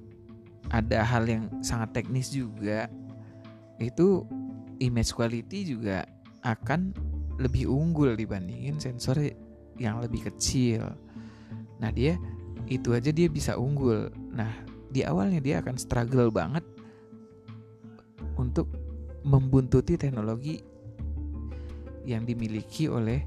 ada 0.69 1.07
hal 1.07 1.25
yang 1.25 1.45
sangat 1.63 2.03
teknis 2.03 2.35
juga 2.35 2.91
itu 3.79 4.27
image 4.83 5.15
quality 5.15 5.73
juga 5.73 6.05
akan 6.45 6.93
lebih 7.41 7.71
unggul 7.71 8.13
dibandingin 8.13 8.77
sensor 8.77 9.17
yang 9.81 10.03
lebih 10.05 10.29
kecil. 10.29 10.93
Nah 11.81 11.89
dia 11.89 12.21
itu 12.69 12.93
aja 12.93 13.09
dia 13.09 13.33
bisa 13.33 13.57
unggul. 13.57 14.13
Nah 14.37 14.53
di 14.93 15.01
awalnya 15.01 15.41
dia 15.41 15.65
akan 15.65 15.81
struggle 15.81 16.29
banget 16.29 16.63
untuk 18.37 18.69
membuntuti 19.25 20.01
teknologi 20.01 20.61
yang 22.09 22.25
dimiliki 22.25 22.89
oleh 22.89 23.21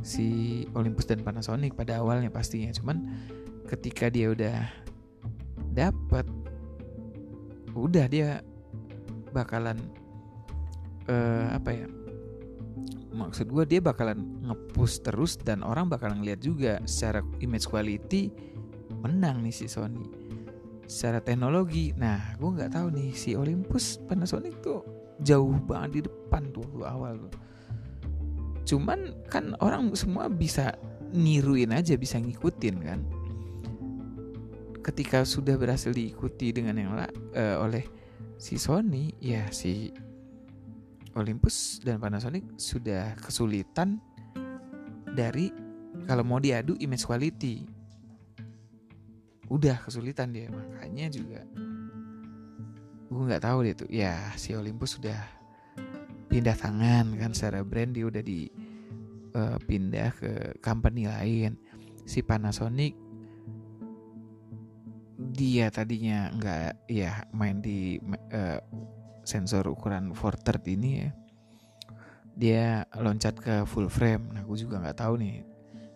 si 0.00 0.64
Olympus 0.72 1.08
dan 1.08 1.20
Panasonic 1.20 1.76
pada 1.76 2.00
awalnya 2.00 2.32
pastinya. 2.32 2.72
Cuman 2.72 3.04
ketika 3.68 4.08
dia 4.08 4.32
udah 4.32 4.56
dapat 5.76 6.24
udah 7.76 8.08
dia 8.08 8.40
bakalan 9.36 9.76
uh, 11.12 11.52
apa 11.52 11.70
ya 11.76 11.86
maksud 13.12 13.48
gue 13.48 13.64
dia 13.68 13.80
bakalan 13.84 14.20
ngepush 14.48 15.04
terus 15.04 15.36
dan 15.36 15.60
orang 15.60 15.88
bakalan 15.88 16.24
ngeliat 16.24 16.40
juga 16.40 16.80
secara 16.88 17.20
image 17.44 17.68
quality 17.68 18.32
menang 19.04 19.44
nih 19.44 19.52
si 19.52 19.68
Sony 19.68 20.04
secara 20.86 21.18
teknologi. 21.22 21.92
Nah 21.94 22.34
gue 22.38 22.50
nggak 22.50 22.72
tahu 22.72 22.88
nih 22.94 23.10
si 23.12 23.34
Olympus 23.34 24.00
Panasonic 24.06 24.62
tuh 24.62 24.82
jauh 25.20 25.54
banget 25.66 25.90
di 25.90 26.00
depan 26.06 26.50
tuh 26.50 26.66
awal 26.86 27.18
tuh. 27.26 27.32
Cuman 28.66 29.26
kan 29.30 29.54
orang 29.62 29.94
semua 29.94 30.26
bisa 30.26 30.74
niruin 31.14 31.70
aja 31.70 31.94
bisa 31.94 32.18
ngikutin 32.18 32.76
kan. 32.82 33.00
Ketika 34.82 35.26
sudah 35.26 35.58
berhasil 35.58 35.90
diikuti 35.90 36.54
dengan 36.54 36.74
yang 36.78 36.94
uh, 36.94 37.56
oleh 37.62 37.82
si 38.38 38.54
Sony 38.60 39.10
ya 39.18 39.48
si 39.50 39.90
Olympus 41.16 41.80
dan 41.80 41.98
Panasonic 41.98 42.44
sudah 42.60 43.16
kesulitan 43.18 43.98
dari 45.16 45.48
kalau 46.04 46.22
mau 46.22 46.36
diadu 46.36 46.76
image 46.76 47.08
quality 47.08 47.64
udah 49.46 49.82
kesulitan 49.82 50.34
dia. 50.34 50.50
Makanya 50.50 51.06
juga 51.10 51.40
gue 53.06 53.22
nggak 53.22 53.44
tahu 53.44 53.58
deh 53.66 53.74
tuh. 53.74 53.90
Ya 53.90 54.34
si 54.34 54.52
Olympus 54.52 54.98
sudah 54.98 55.18
pindah 56.26 56.56
tangan 56.58 57.14
kan 57.16 57.30
secara 57.32 57.62
brand. 57.62 57.94
Dia 57.94 58.06
udah 58.10 58.22
di 58.22 58.50
uh, 59.34 59.56
pindah 59.62 60.08
ke 60.16 60.32
company 60.60 61.06
lain. 61.06 61.54
Si 62.06 62.22
Panasonic 62.22 62.94
dia 65.36 65.68
tadinya 65.68 66.28
nggak 66.32 66.88
ya 66.92 67.24
main 67.32 67.60
di 67.60 68.00
uh, 68.32 68.60
sensor 69.26 69.66
ukuran 69.68 70.12
430 70.14 70.76
ini 70.78 70.90
ya. 71.02 71.10
Dia 72.36 72.64
loncat 73.00 73.40
ke 73.40 73.54
full 73.64 73.88
frame. 73.88 74.32
Nah 74.36 74.44
gue 74.44 74.56
juga 74.60 74.80
nggak 74.80 74.98
tahu 75.00 75.14
nih. 75.18 75.40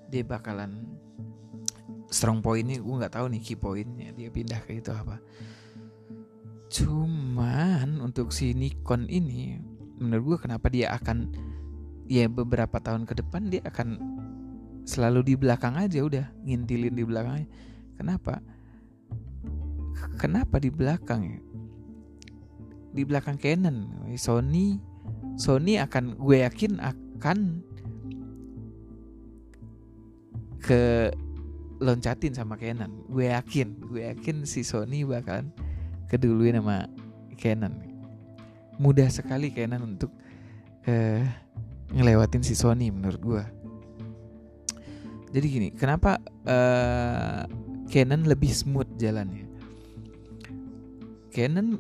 Dia 0.09 0.23
bakalan 0.25 0.73
strong 2.11 2.43
point 2.43 2.67
ini 2.67 2.83
gue 2.83 2.95
nggak 3.01 3.15
tahu 3.15 3.31
nih 3.31 3.41
key 3.41 3.57
pointnya 3.57 4.11
dia 4.13 4.29
pindah 4.29 4.61
ke 4.67 4.83
itu 4.83 4.91
apa. 4.91 5.23
Cuman 6.71 8.03
untuk 8.03 8.35
si 8.35 8.53
Nikon 8.53 9.07
ini 9.07 9.59
menurut 10.03 10.37
gue 10.37 10.39
kenapa 10.51 10.67
dia 10.71 10.91
akan 10.95 11.31
ya 12.11 12.27
beberapa 12.27 12.83
tahun 12.83 13.07
ke 13.07 13.23
depan 13.23 13.51
dia 13.51 13.63
akan 13.63 14.03
selalu 14.83 15.23
di 15.23 15.35
belakang 15.39 15.79
aja 15.79 16.03
udah 16.03 16.27
ngintilin 16.43 16.95
di 16.99 17.05
belakangnya. 17.07 17.49
Kenapa? 17.95 18.43
Kenapa 20.19 20.59
di 20.59 20.71
belakang 20.75 21.23
ya? 21.23 21.41
Di 22.91 23.03
belakang 23.07 23.39
Canon 23.39 24.11
Sony 24.19 24.83
Sony 25.39 25.79
akan 25.79 26.19
gue 26.19 26.43
yakin 26.43 26.83
akan 26.83 27.39
ke 30.59 31.15
loncatin 31.81 32.37
sama 32.37 32.61
Canon 32.61 33.09
gue 33.09 33.33
yakin 33.33 33.69
gue 33.89 34.03
yakin 34.13 34.45
si 34.45 34.63
Sony 34.63 35.03
bakalan 35.03 35.51
keduluin 36.07 36.61
sama 36.61 36.87
Canon 37.41 37.91
mudah 38.81 39.09
sekali 39.13 39.53
Canon 39.53 39.97
untuk 39.97 40.09
uh, 40.89 41.23
ngelewatin 41.93 42.41
si 42.41 42.57
Sony 42.57 42.89
menurut 42.89 43.21
gue. 43.21 43.45
Jadi 45.31 45.47
gini, 45.47 45.69
kenapa 45.71 46.19
uh, 46.49 47.47
Canon 47.87 48.27
lebih 48.27 48.51
smooth 48.51 48.99
jalannya? 48.99 49.47
Canon 51.31 51.79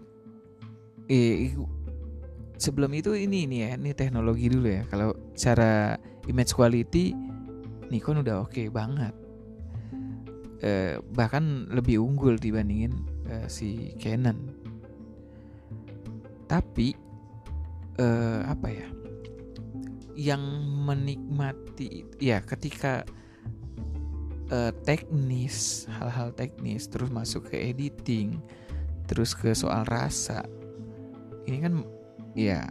eh, 1.10 1.50
sebelum 2.54 2.94
itu 2.94 3.16
ini 3.16 3.48
ini 3.48 3.66
ya, 3.66 3.74
ini 3.74 3.90
teknologi 3.96 4.46
dulu 4.52 4.68
ya. 4.70 4.82
Kalau 4.86 5.16
cara 5.34 5.98
image 6.30 6.54
quality 6.54 7.16
Nikon 7.90 8.22
udah 8.22 8.46
oke 8.46 8.54
okay 8.54 8.70
banget. 8.70 9.10
Uh, 10.60 11.00
bahkan 11.16 11.64
lebih 11.72 12.04
unggul 12.04 12.36
dibandingin 12.36 12.92
uh, 13.32 13.48
si 13.48 13.96
Canon. 13.96 14.36
Tapi 16.44 16.92
uh, 17.96 18.44
apa 18.44 18.68
ya 18.68 18.88
yang 20.20 20.42
menikmati 20.84 22.04
ya 22.20 22.44
ketika 22.44 23.08
uh, 24.52 24.68
teknis 24.84 25.88
hal-hal 25.96 26.28
teknis 26.36 26.84
terus 26.92 27.08
masuk 27.08 27.48
ke 27.48 27.56
editing 27.56 28.36
terus 29.08 29.32
ke 29.32 29.56
soal 29.56 29.88
rasa 29.88 30.44
ini 31.48 31.56
kan 31.64 31.74
ya 32.36 32.68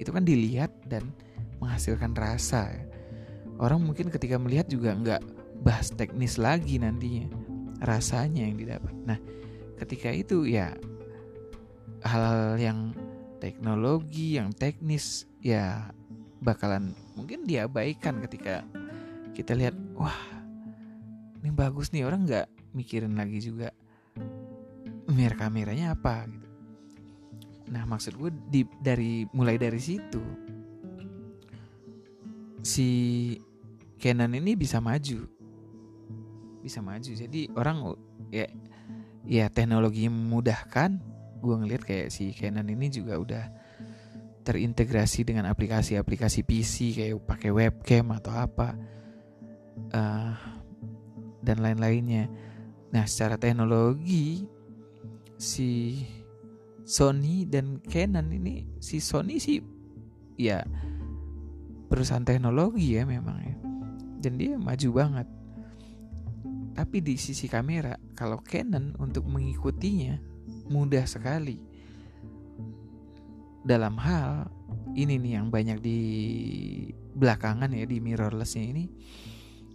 itu 0.00 0.10
kan 0.10 0.24
dilihat 0.24 0.72
dan 0.88 1.12
menghasilkan 1.60 2.16
rasa. 2.16 2.72
Orang 3.60 3.84
mungkin 3.84 4.08
ketika 4.08 4.40
melihat 4.40 4.66
juga 4.72 4.96
nggak 4.96 5.22
bahas 5.60 5.92
teknis 5.92 6.40
lagi 6.40 6.80
nantinya 6.80 7.28
rasanya 7.84 8.44
yang 8.44 8.56
didapat. 8.56 8.94
Nah 9.04 9.18
ketika 9.80 10.12
itu 10.12 10.48
ya 10.48 10.76
hal-hal 12.04 12.56
yang 12.56 12.78
teknologi 13.40 14.36
yang 14.36 14.52
teknis 14.52 15.24
ya 15.40 15.92
bakalan 16.40 16.92
mungkin 17.16 17.44
diabaikan 17.44 18.20
ketika 18.24 18.64
kita 19.36 19.56
lihat 19.56 19.76
wah 19.96 20.16
ini 21.40 21.52
bagus 21.52 21.92
nih. 21.92 22.04
Orang 22.04 22.28
nggak 22.28 22.48
mikirin 22.76 23.16
lagi 23.16 23.40
juga 23.40 23.72
mir 25.10 25.34
kameranya 25.36 25.96
apa 25.96 26.28
gitu. 26.28 26.48
Nah 27.70 27.84
maksud 27.88 28.16
gue 28.16 28.30
di 28.48 28.62
dari 28.80 29.24
mulai 29.32 29.56
dari 29.56 29.80
situ 29.80 30.20
si 32.60 32.88
Canon 33.96 34.36
ini 34.36 34.52
bisa 34.56 34.80
maju 34.80 35.39
bisa 36.60 36.84
maju 36.84 37.10
jadi 37.10 37.40
orang 37.56 37.96
ya 38.30 38.46
ya 39.24 39.48
teknologi 39.48 40.08
memudahkan 40.08 41.00
gue 41.40 41.54
ngeliat 41.56 41.82
kayak 41.82 42.08
si 42.12 42.36
Canon 42.36 42.68
ini 42.68 42.92
juga 42.92 43.16
udah 43.16 43.44
terintegrasi 44.44 45.24
dengan 45.24 45.48
aplikasi-aplikasi 45.48 46.44
PC 46.44 46.96
kayak 46.96 47.16
pakai 47.24 47.50
webcam 47.52 48.12
atau 48.16 48.32
apa 48.32 48.76
uh, 49.92 50.34
dan 51.40 51.56
lain-lainnya. 51.60 52.28
Nah, 52.90 53.04
secara 53.06 53.40
teknologi 53.40 54.44
si 55.40 56.02
Sony 56.84 57.48
dan 57.48 57.80
Canon 57.84 58.28
ini 58.28 58.66
si 58.82 58.98
Sony 59.00 59.40
sih 59.40 59.62
ya 60.36 60.64
perusahaan 61.88 62.24
teknologi 62.24 62.96
ya 62.96 63.06
memang 63.08 63.38
ya. 63.40 63.56
Dan 64.20 64.36
dia 64.36 64.60
maju 64.60 64.88
banget. 64.92 65.28
Tapi 66.70 67.02
di 67.02 67.18
sisi 67.18 67.50
kamera 67.50 67.94
kalau 68.14 68.40
Canon 68.40 68.96
untuk 68.98 69.26
mengikutinya 69.26 70.16
mudah 70.70 71.04
sekali. 71.04 71.58
Dalam 73.60 74.00
hal 74.00 74.48
ini 74.96 75.20
nih 75.20 75.32
yang 75.36 75.52
banyak 75.52 75.78
di 75.82 76.00
belakangan 77.12 77.74
ya 77.76 77.84
di 77.84 78.00
mirrorlessnya 78.00 78.64
ini 78.64 78.84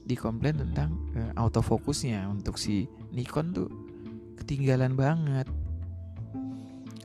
dikomplain 0.06 0.62
tentang 0.62 0.90
uh, 1.18 1.34
autofokusnya 1.38 2.26
untuk 2.30 2.58
si 2.62 2.86
Nikon 3.14 3.54
tuh 3.54 3.70
ketinggalan 4.42 4.94
banget. 4.94 5.48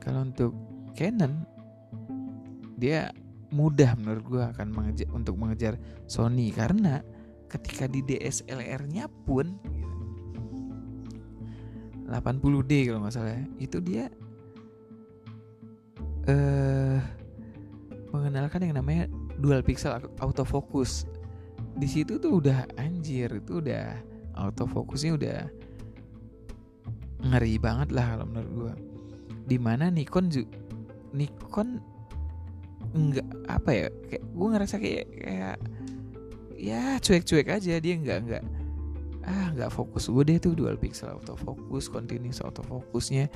Kalau 0.01 0.25
untuk 0.25 0.53
Canon 0.97 1.45
dia 2.77 3.13
mudah 3.51 3.93
menurut 3.99 4.25
gue 4.25 4.43
akan 4.55 4.67
mengejar, 4.73 5.07
untuk 5.13 5.35
mengejar 5.37 5.73
Sony. 6.07 6.49
Karena 6.49 7.03
ketika 7.51 7.85
di 7.85 8.01
DSLR-nya 8.01 9.11
pun 9.27 9.59
80D 12.11 12.91
kalau 12.91 12.99
nggak 13.07 13.15
salah 13.15 13.33
ya. 13.39 13.43
itu 13.63 13.77
dia 13.79 14.05
uh, 16.27 16.99
mengenalkan 18.11 18.67
yang 18.67 18.75
namanya 18.75 19.07
dual 19.39 19.63
pixel 19.63 19.95
autofocus 20.19 21.07
di 21.79 21.87
situ 21.87 22.19
tuh 22.19 22.43
udah 22.43 22.67
anjir 22.75 23.31
itu 23.31 23.63
udah 23.63 23.95
autofokusnya 24.35 25.11
udah 25.15 25.39
ngeri 27.31 27.55
banget 27.61 27.89
lah 27.95 28.17
kalau 28.17 28.25
menurut 28.27 28.51
gue 28.51 28.73
di 29.47 29.57
mana 29.61 29.87
Nikon 29.87 30.27
Nikon 31.15 31.79
enggak 32.91 33.27
apa 33.47 33.69
ya 33.71 33.87
kayak 34.11 34.23
gue 34.25 34.47
ngerasa 34.51 34.75
kayak 34.81 35.05
kayak 35.15 35.57
ya 36.59 36.81
cuek-cuek 36.99 37.47
aja 37.47 37.79
dia 37.79 37.93
enggak 37.95 38.19
enggak 38.27 38.43
ah 39.25 39.53
nggak 39.53 39.71
fokus. 39.73 40.09
Gue 40.09 40.25
deh 40.25 40.37
tuh 40.41 40.57
dual 40.57 40.77
pixel 40.77 41.13
autofocus 41.13 41.87
continuous 41.91 42.41
autofocusnya. 42.41 43.29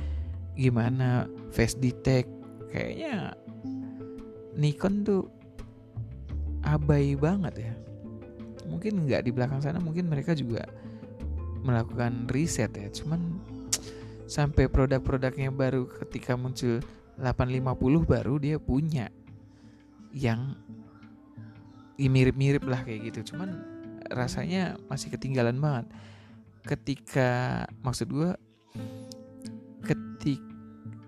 Gimana 0.56 1.30
face 1.52 1.78
detect? 1.78 2.30
Kayaknya 2.72 3.36
Nikon 4.56 5.04
tuh 5.04 5.28
abai 6.64 7.14
banget 7.20 7.70
ya. 7.70 7.74
Mungkin 8.66 9.06
nggak 9.06 9.30
di 9.30 9.32
belakang 9.36 9.62
sana 9.62 9.78
mungkin 9.78 10.10
mereka 10.10 10.34
juga 10.34 10.66
melakukan 11.62 12.26
riset 12.32 12.74
ya. 12.74 12.88
Cuman 12.90 13.42
sampai 14.26 14.66
produk-produknya 14.66 15.54
baru 15.54 15.86
ketika 15.86 16.34
muncul 16.34 16.82
850 17.22 18.04
baru 18.04 18.36
dia 18.42 18.58
punya 18.58 19.14
yang 20.16 20.58
ya 21.96 22.10
mirip-mirip 22.10 22.64
lah 22.66 22.82
kayak 22.84 23.12
gitu. 23.14 23.36
Cuman 23.36 23.75
rasanya 24.12 24.78
masih 24.90 25.14
ketinggalan 25.14 25.58
banget. 25.58 25.86
Ketika 26.66 27.64
maksud 27.86 28.10
gue 28.10 28.32
ketik 29.86 30.42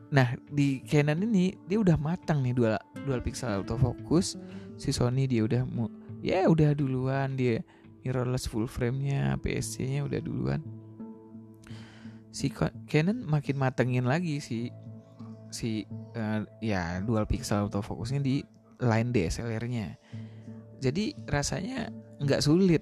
nah 0.07 0.39
di 0.47 0.79
Canon 0.87 1.19
ini 1.19 1.51
dia 1.67 1.83
udah 1.83 1.99
matang 1.99 2.39
nih 2.39 2.55
dual 2.55 2.77
dual 3.03 3.19
pixel 3.21 3.51
autofocus. 3.61 4.37
Si 4.77 4.93
Sony 4.93 5.25
dia 5.25 5.41
udah 5.41 5.65
mu, 5.65 5.89
ya 6.21 6.45
udah 6.45 6.77
duluan 6.77 7.33
dia 7.33 7.65
mirrorless 8.05 8.45
full 8.45 8.69
frame-nya 8.69 9.41
PSC-nya 9.41 10.05
udah 10.05 10.21
duluan. 10.21 10.61
Si 12.29 12.53
Canon 12.85 13.25
makin 13.25 13.57
matengin 13.57 14.05
lagi 14.05 14.37
si 14.37 14.69
si 15.49 15.89
uh, 16.13 16.45
ya 16.61 17.01
dual 17.01 17.25
pixel 17.25 17.65
autofocusnya 17.65 18.21
di 18.21 18.45
line 18.77 19.09
DSLR-nya 19.09 19.97
jadi 20.77 21.17
rasanya 21.25 21.89
nggak 22.21 22.41
sulit 22.41 22.81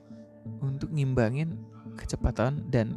untuk 0.62 0.92
ngimbangin 0.94 1.58
kecepatan 1.96 2.68
dan 2.70 2.96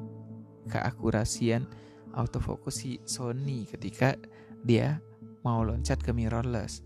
keakurasian 0.68 1.66
autofocus 2.12 2.84
si 2.84 2.90
Sony 3.06 3.64
ketika 3.64 4.14
dia 4.62 5.00
mau 5.46 5.62
loncat 5.62 6.02
ke 6.02 6.10
mirrorless. 6.12 6.82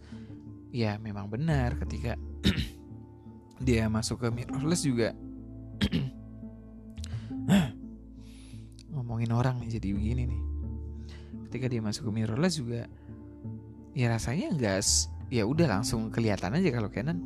Ya 0.73 0.97
memang 0.97 1.29
benar 1.29 1.77
ketika 1.85 2.17
dia 3.67 3.89
masuk 3.93 4.25
ke 4.25 4.29
mirrorless 4.33 4.85
juga 4.89 5.13
ngomongin 8.93 9.33
orang 9.33 9.61
nih 9.61 9.81
jadi 9.81 9.89
begini 9.93 10.23
nih. 10.29 10.43
Ketika 11.49 11.67
dia 11.69 11.81
masuk 11.85 12.09
ke 12.09 12.13
mirrorless 12.13 12.57
juga 12.57 12.89
ya 13.93 14.09
rasanya 14.09 14.57
enggak 14.57 14.81
ya 15.29 15.45
udah 15.45 15.69
langsung 15.69 16.09
kelihatan 16.09 16.57
aja 16.57 16.69
kalau 16.73 16.89
Canon 16.89 17.19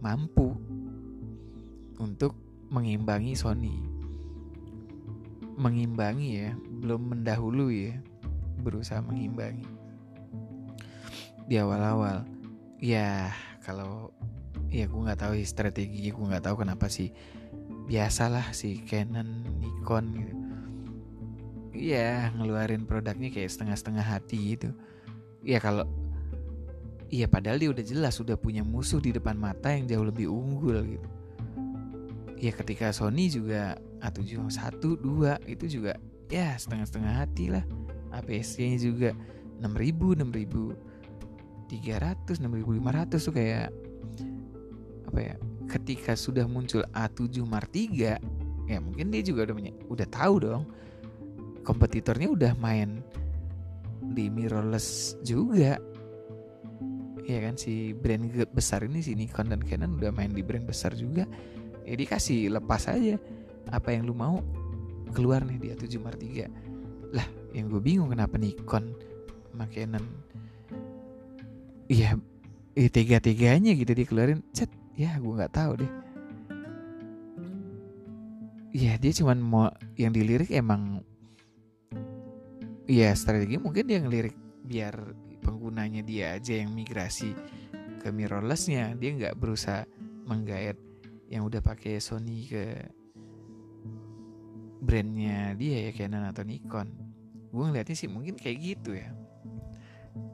mampu 0.00 0.47
untuk 1.98 2.34
mengimbangi 2.70 3.34
Sony. 3.34 3.76
Mengimbangi 5.58 6.28
ya, 6.38 6.50
belum 6.54 7.14
mendahului 7.14 7.92
ya, 7.92 7.94
berusaha 8.62 9.02
mengimbangi. 9.02 9.66
Di 11.50 11.58
awal-awal, 11.58 12.22
ya 12.78 13.34
kalau 13.66 14.14
ya 14.68 14.86
gue 14.86 15.00
nggak 15.00 15.20
tahu 15.20 15.32
sih 15.40 15.48
strategi 15.48 16.12
gue 16.12 16.24
nggak 16.28 16.44
tahu 16.44 16.60
kenapa 16.60 16.92
sih 16.92 17.08
biasalah 17.88 18.52
si 18.52 18.84
Canon 18.84 19.48
Nikon 19.64 20.04
gitu 20.12 20.34
ya 21.72 22.28
ngeluarin 22.36 22.84
produknya 22.84 23.32
kayak 23.32 23.48
setengah-setengah 23.48 24.04
hati 24.04 24.56
gitu 24.56 24.76
ya 25.40 25.56
kalau 25.56 25.88
Iya 27.08 27.24
padahal 27.24 27.56
dia 27.56 27.72
udah 27.72 27.84
jelas 27.84 28.20
sudah 28.20 28.36
punya 28.36 28.60
musuh 28.60 29.00
di 29.00 29.16
depan 29.16 29.32
mata 29.40 29.72
yang 29.72 29.88
jauh 29.88 30.04
lebih 30.04 30.28
unggul 30.28 30.76
gitu. 30.84 31.08
Ya 32.38 32.54
ketika 32.54 32.94
Sony 32.94 33.26
juga 33.26 33.74
A71 33.98 34.78
2 34.78 35.42
itu 35.50 35.66
juga 35.66 35.98
ya 36.30 36.54
setengah-setengah 36.54 37.26
hati 37.26 37.50
lah. 37.50 37.66
APS-nya 38.08 38.80
juga 38.80 39.12
6000, 39.60 40.16
6300, 40.22 42.40
6500 42.40 43.26
tuh 43.26 43.34
kayak 43.34 43.68
apa 45.10 45.20
ya? 45.20 45.34
Ketika 45.68 46.16
sudah 46.16 46.48
muncul 46.48 46.80
A7 46.96 47.44
Mark 47.44 47.68
3, 47.74 48.16
ya 48.68 48.78
mungkin 48.78 49.08
dia 49.08 49.24
juga 49.24 49.48
udah 49.48 49.56
udah 49.88 50.06
tahu 50.12 50.34
dong 50.44 50.62
kompetitornya 51.64 52.28
udah 52.28 52.52
main 52.60 53.00
di 54.12 54.28
mirrorless 54.28 55.16
juga 55.24 55.80
ya 57.28 57.38
kan 57.44 57.60
si 57.60 57.92
brand 57.92 58.24
besar 58.52 58.84
ini 58.84 59.04
si 59.04 59.12
Nikon 59.12 59.52
dan 59.52 59.60
Canon 59.60 60.00
udah 60.00 60.12
main 60.12 60.32
di 60.32 60.40
brand 60.40 60.64
besar 60.64 60.96
juga 60.96 61.28
ya 61.88 61.94
dikasih 61.96 62.52
lepas 62.52 62.84
aja. 62.92 63.16
Apa 63.72 63.96
yang 63.96 64.04
lu 64.04 64.12
mau 64.12 64.44
keluar 65.16 65.40
nih 65.44 65.56
di 65.56 65.66
A7 65.72 65.96
Mark 66.04 66.20
3 66.20 67.16
lah 67.16 67.24
yang 67.56 67.72
gue 67.72 67.80
bingung 67.80 68.12
kenapa 68.12 68.36
Nikon 68.36 68.92
sama 69.48 69.64
Canon 69.72 70.04
iya 71.88 72.20
eh, 72.76 72.92
tega-teganya 72.92 73.72
gitu 73.72 73.96
dikeluarin. 73.96 74.44
Chat 74.52 74.68
ya 74.94 75.16
gue 75.16 75.32
nggak 75.32 75.54
tahu 75.56 75.72
deh. 75.80 75.92
Iya 78.76 79.00
dia 79.00 79.12
cuman 79.16 79.38
mau 79.40 79.66
yang 79.96 80.12
dilirik 80.12 80.52
emang 80.52 81.00
Iya 82.88 83.12
strategi 83.12 83.60
mungkin 83.60 83.84
dia 83.84 84.00
ngelirik 84.00 84.32
biar 84.64 85.12
penggunanya 85.44 86.00
dia 86.00 86.40
aja 86.40 86.56
yang 86.56 86.72
migrasi 86.72 87.36
ke 88.00 88.08
mirrorlessnya. 88.08 88.96
Dia 88.96 89.12
nggak 89.12 89.36
berusaha 89.36 89.84
menggait 90.24 90.87
yang 91.28 91.44
udah 91.44 91.60
pakai 91.60 92.00
Sony 92.00 92.48
ke 92.48 92.64
brandnya 94.80 95.52
dia 95.54 95.88
ya 95.88 95.92
Canon 95.92 96.24
atau 96.28 96.44
Nikon. 96.44 96.88
Gue 97.52 97.64
ngeliatnya 97.68 97.96
sih 97.96 98.08
mungkin 98.08 98.36
kayak 98.36 98.58
gitu 98.60 98.96
ya. 98.96 99.12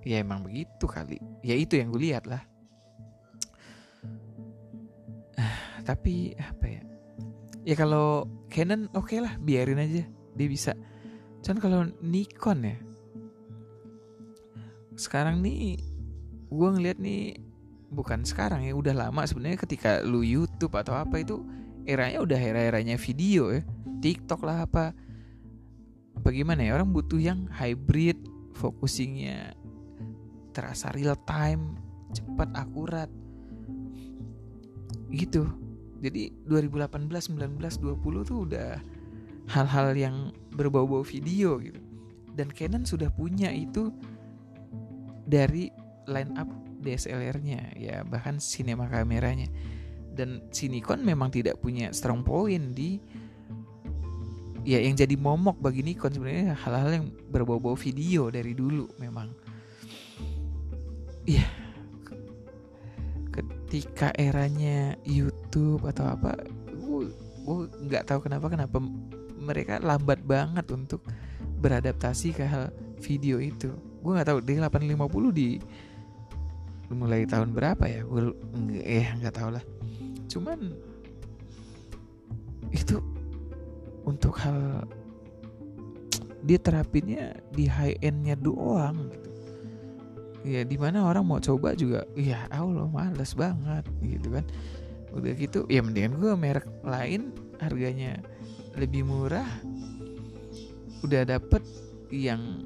Ya 0.07 0.23
emang 0.23 0.47
begitu 0.47 0.87
kali. 0.87 1.19
Ya 1.43 1.59
itu 1.59 1.75
yang 1.75 1.91
gue 1.91 2.03
lihat 2.03 2.31
lah. 2.31 2.43
Tapi 5.89 6.33
apa 6.39 6.67
ya? 6.67 6.83
Ya 7.65 7.75
kalau 7.75 8.29
Canon 8.49 8.87
oke 8.95 9.11
okay 9.11 9.19
lah 9.19 9.35
biarin 9.43 9.83
aja. 9.83 10.07
Dia 10.35 10.49
bisa. 10.49 10.73
Cuman 11.43 11.59
kalau 11.61 11.81
Nikon 12.01 12.61
ya 12.65 12.79
sekarang 14.95 15.43
nih 15.43 15.83
gue 16.55 16.69
ngeliat 16.71 16.99
nih 17.03 17.35
bukan 17.95 18.27
sekarang 18.27 18.67
ya 18.67 18.75
udah 18.75 18.93
lama 18.93 19.23
sebenarnya 19.25 19.63
ketika 19.63 20.03
lu 20.03 20.27
YouTube 20.27 20.75
atau 20.75 20.99
apa 20.99 21.23
itu 21.23 21.41
eranya 21.87 22.21
udah 22.21 22.37
era-eranya 22.37 22.99
video 22.99 23.55
ya. 23.55 23.63
TikTok 24.05 24.45
lah 24.45 24.69
apa 24.69 24.93
bagaimana 26.21 26.61
ya 26.67 26.77
orang 26.77 26.93
butuh 26.93 27.17
yang 27.17 27.49
hybrid 27.49 28.21
focusingnya 28.53 29.57
terasa 30.55 30.93
real 30.93 31.19
time 31.25 31.79
cepat 32.15 32.51
akurat. 32.55 33.11
Gitu. 35.11 35.47
Jadi 36.03 36.35
2018 36.47 37.33
19 37.33 37.59
20 37.59 38.29
tuh 38.29 38.39
udah 38.45 38.77
hal-hal 39.49 39.89
yang 39.97 40.17
berbau-bau 40.53 41.05
video 41.05 41.59
gitu. 41.61 41.81
Dan 42.35 42.51
Canon 42.51 42.83
sudah 42.83 43.09
punya 43.15 43.49
itu 43.55 43.95
dari 45.25 45.71
line 46.11 46.35
up 46.37 46.51
DSLR-nya 46.85 47.73
ya 47.75 48.05
bahkan 48.05 48.37
sinema 48.39 48.87
kameranya. 48.87 49.49
Dan 50.15 50.47
si 50.55 50.71
Nikon 50.71 51.03
memang 51.03 51.33
tidak 51.33 51.59
punya 51.59 51.91
strong 51.91 52.23
point 52.23 52.71
di 52.77 53.01
ya 54.63 54.79
yang 54.79 54.95
jadi 54.95 55.17
momok 55.19 55.59
bagi 55.59 55.83
Nikon 55.83 56.15
sebenarnya 56.15 56.55
hal-hal 56.55 56.91
yang 57.03 57.07
berbau-bau 57.33 57.75
video 57.75 58.29
dari 58.29 58.53
dulu 58.53 58.87
memang. 59.01 59.33
Ya 61.25 61.49
ketika 63.35 64.15
eranya 64.15 64.95
YouTube 65.03 65.83
atau 65.91 66.07
apa 66.07 66.39
gue 66.71 67.11
nggak 67.91 68.07
tahu 68.07 68.31
kenapa 68.31 68.47
kenapa 68.47 68.79
mereka 69.35 69.83
lambat 69.83 70.23
banget 70.23 70.65
untuk 70.71 71.03
beradaptasi 71.59 72.33
ke 72.33 72.45
hal 72.47 72.71
video 73.03 73.43
itu. 73.43 73.75
Gue 74.01 74.15
nggak 74.15 74.29
tahu 74.31 74.39
di 74.47 74.57
850 74.63 75.35
di 75.35 75.49
mulai 76.95 77.27
tahun 77.27 77.53
berapa 77.53 77.85
ya? 77.85 78.01
Gue 78.07 78.33
eh 78.81 79.11
nggak 79.21 79.35
tahu 79.35 79.51
lah. 79.59 79.65
Cuman 80.31 80.73
itu 82.75 82.99
untuk 84.07 84.35
hal 84.41 84.87
dia 86.45 86.61
terapinnya 86.61 87.41
di 87.55 87.65
high 87.67 87.97
endnya 88.05 88.37
doang 88.37 89.09
gitu. 89.11 89.31
Ya 90.45 90.61
di 90.61 90.77
mana 90.77 91.09
orang 91.09 91.25
mau 91.25 91.41
coba 91.41 91.73
juga 91.73 92.05
ya 92.13 92.45
Allah 92.53 92.85
males 92.89 93.33
banget 93.33 93.85
gitu 94.05 94.29
kan. 94.29 94.45
Udah 95.15 95.33
gitu 95.35 95.65
ya 95.73 95.81
mendingan 95.81 96.21
gue 96.21 96.33
merek 96.37 96.69
lain 96.85 97.33
harganya 97.63 98.21
lebih 98.75 99.07
murah 99.07 99.47
udah 101.07 101.23
dapet 101.25 101.63
yang 102.13 102.65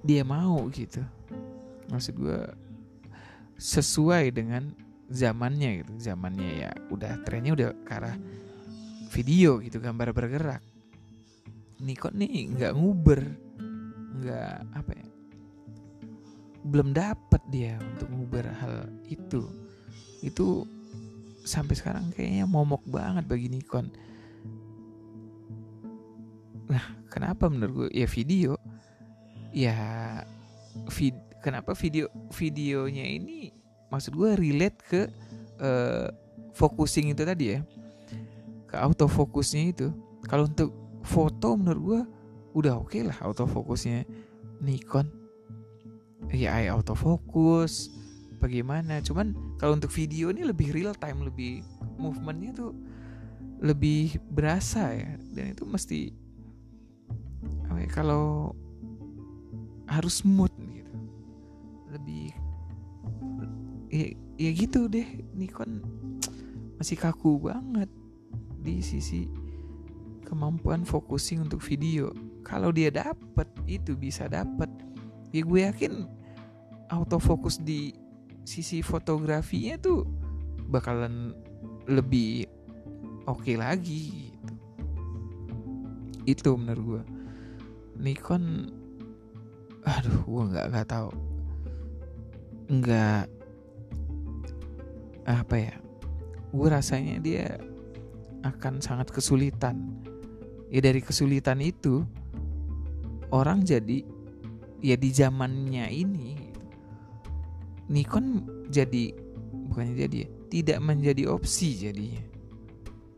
dia 0.00 0.24
mau 0.24 0.64
gitu. 0.72 1.04
Maksud 1.92 2.16
gue 2.16 2.40
sesuai 3.64 4.36
dengan 4.36 4.76
zamannya 5.08 5.80
gitu. 5.80 6.12
Zamannya 6.12 6.50
ya 6.68 6.70
udah 6.92 7.24
trennya 7.24 7.56
udah 7.56 7.68
ke 7.80 7.92
arah 7.96 8.16
video 9.08 9.64
gitu 9.64 9.80
gambar 9.80 10.12
bergerak. 10.12 10.60
Nikon 11.80 12.20
nih 12.20 12.52
nggak 12.52 12.72
nguber 12.76 13.20
nggak 14.14 14.56
apa 14.78 14.92
ya 14.94 15.06
belum 16.64 16.96
dapat 16.96 17.42
dia 17.52 17.76
untuk 17.76 18.08
nguber 18.08 18.48
hal 18.48 18.88
itu. 19.08 19.44
Itu 20.24 20.64
sampai 21.44 21.76
sekarang 21.76 22.08
kayaknya 22.16 22.48
momok 22.48 22.80
banget 22.88 23.28
bagi 23.28 23.52
Nikon. 23.52 23.92
Nah 26.72 26.84
kenapa 27.12 27.52
menurut 27.52 27.88
gue 27.88 27.88
ya 27.92 28.08
video. 28.08 28.56
Ya 29.54 29.76
vid 30.90 31.14
kenapa 31.44 31.76
video 31.76 32.08
videonya 32.32 33.04
ini 33.04 33.52
maksud 33.92 34.16
gue 34.16 34.32
relate 34.32 34.80
ke 34.88 35.00
uh, 35.60 36.08
focusing 36.56 37.12
itu 37.12 37.20
tadi 37.28 37.44
ya. 37.52 37.60
Ke 38.64 38.80
autofocusnya 38.80 39.62
itu. 39.76 39.92
Kalau 40.24 40.48
untuk 40.48 40.72
foto 41.04 41.60
menurut 41.60 41.82
gue 41.84 42.00
udah 42.64 42.80
oke 42.80 42.96
okay 42.96 43.04
lah 43.04 43.18
autofocusnya. 43.20 44.08
Nikon. 44.64 45.12
Ya 46.32 46.56
autofocus. 46.72 47.92
Bagaimana? 48.40 49.04
Cuman 49.04 49.36
kalau 49.60 49.76
untuk 49.76 49.92
video 49.92 50.32
ini 50.32 50.48
lebih 50.48 50.72
real 50.72 50.96
time 50.96 51.28
lebih 51.28 51.60
movementnya 52.00 52.56
tuh 52.56 52.72
lebih 53.60 54.16
berasa 54.32 54.96
ya. 54.96 55.20
Dan 55.36 55.52
itu 55.52 55.68
mesti 55.68 56.00
ya, 57.68 57.88
kalau 57.92 58.56
harus 59.84 60.24
smooth 60.24 60.52
gitu 60.72 60.83
lebih 61.94 62.34
ya, 63.94 64.06
ya 64.36 64.50
gitu 64.50 64.90
deh. 64.90 65.06
Nikon 65.34 65.80
masih 66.76 66.98
kaku 66.98 67.38
banget 67.38 67.86
di 68.58 68.82
sisi 68.82 69.30
kemampuan 70.26 70.82
focusing 70.82 71.46
untuk 71.46 71.62
video. 71.62 72.10
Kalau 72.42 72.74
dia 72.74 72.90
dapet 72.90 73.48
itu 73.70 73.94
bisa 73.94 74.26
dapet. 74.26 74.68
Ya 75.30 75.42
gue 75.46 75.60
yakin 75.66 76.06
autofocus 76.90 77.62
di 77.62 77.94
sisi 78.44 78.84
fotografinya 78.84 79.80
tuh 79.80 80.04
bakalan 80.68 81.32
lebih 81.88 82.44
oke 83.24 83.40
okay 83.40 83.56
lagi 83.56 84.32
gitu. 84.32 84.52
itu 86.24 86.50
menurut 86.56 86.84
gue. 86.84 87.02
Nikon 87.94 88.68
aduh 89.84 90.24
gue 90.24 90.42
nggak 90.48 90.66
nggak 90.72 90.88
tahu 90.88 91.33
nggak 92.70 93.26
apa 95.24 95.56
ya 95.56 95.74
gue 96.54 96.68
rasanya 96.68 97.16
dia 97.20 97.58
akan 98.44 98.78
sangat 98.78 99.08
kesulitan 99.08 100.04
ya 100.68 100.80
dari 100.84 101.00
kesulitan 101.00 101.64
itu 101.64 102.04
orang 103.32 103.64
jadi 103.64 104.04
ya 104.84 104.96
di 105.00 105.10
zamannya 105.10 105.88
ini 105.90 106.36
Nikon 107.88 108.48
jadi 108.68 109.12
bukannya 109.72 109.94
jadi 110.08 110.16
ya 110.24 110.28
tidak 110.52 110.78
menjadi 110.84 111.22
opsi 111.28 111.68
jadinya 111.88 112.24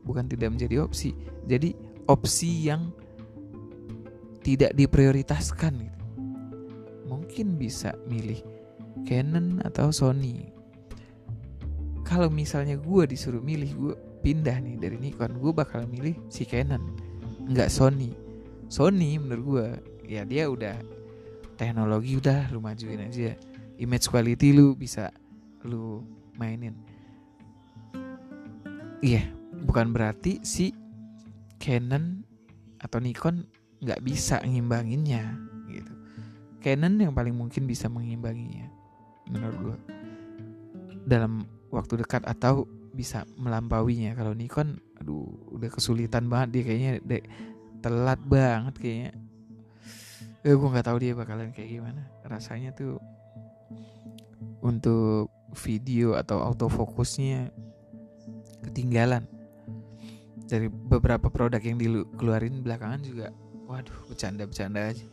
bukan 0.06 0.30
tidak 0.30 0.54
menjadi 0.54 0.87
opsi 0.87 1.12
jadi 1.44 1.74
opsi 2.06 2.70
yang 2.70 2.94
tidak 4.46 4.78
diprioritaskan 4.78 5.74
gitu. 5.90 6.00
mungkin 7.11 7.59
bisa 7.59 7.98
milih 8.06 8.55
Canon 9.06 9.62
atau 9.62 9.94
Sony. 9.94 10.50
Kalau 12.02 12.26
misalnya 12.26 12.74
gue 12.74 13.06
disuruh 13.06 13.40
milih 13.40 13.70
gue 13.78 13.94
pindah 14.26 14.58
nih 14.58 14.74
dari 14.74 14.98
Nikon 14.98 15.38
gue 15.38 15.54
bakal 15.54 15.86
milih 15.86 16.18
si 16.26 16.42
Canon 16.42 16.82
nggak 17.46 17.70
Sony. 17.70 18.10
Sony 18.66 19.22
menurut 19.22 19.44
gue 19.46 19.66
ya 20.10 20.26
dia 20.26 20.50
udah 20.50 20.74
teknologi 21.54 22.18
udah 22.18 22.50
lu 22.50 22.58
majuin 22.58 23.06
aja. 23.06 23.38
Image 23.78 24.10
quality 24.10 24.50
lu 24.50 24.74
bisa 24.74 25.14
lu 25.62 26.02
mainin. 26.34 26.74
Iya 29.00 29.22
yeah, 29.22 29.26
bukan 29.62 29.94
berarti 29.94 30.42
si 30.42 30.74
Canon 31.62 32.26
atau 32.82 32.98
Nikon 32.98 33.46
nggak 33.78 34.02
bisa 34.02 34.42
ngimbanginnya 34.42 35.38
gitu. 35.70 35.92
Canon 36.58 36.98
yang 36.98 37.14
paling 37.14 37.34
mungkin 37.34 37.70
bisa 37.70 37.86
mengimbanginya 37.86 38.75
menurut 39.30 39.58
gue 39.58 39.76
dalam 41.06 41.46
waktu 41.70 42.02
dekat 42.02 42.26
atau 42.26 42.66
bisa 42.96 43.28
melampauinya. 43.36 44.16
Kalau 44.16 44.32
Nikon 44.32 44.80
aduh 44.96 45.28
udah 45.52 45.68
kesulitan 45.68 46.26
banget 46.32 46.48
dia 46.56 46.62
kayaknya 46.64 46.92
de, 47.04 47.18
telat 47.84 48.20
banget 48.24 48.74
kayaknya. 48.80 49.12
Eh, 50.46 50.54
gue 50.54 50.68
nggak 50.72 50.86
tahu 50.86 50.98
dia 51.02 51.12
bakalan 51.12 51.52
kayak 51.52 51.70
gimana. 51.78 52.02
Rasanya 52.24 52.72
tuh 52.72 52.96
untuk 54.64 55.30
video 55.54 56.16
atau 56.16 56.40
autofokusnya 56.42 57.50
ketinggalan. 58.66 59.28
Dari 60.46 60.70
beberapa 60.70 61.26
produk 61.26 61.58
yang 61.58 61.76
dikeluarin 61.78 62.62
belakangan 62.62 63.02
juga 63.02 63.34
waduh 63.66 64.06
bercanda-bercanda 64.06 64.94
aja. 64.94 65.06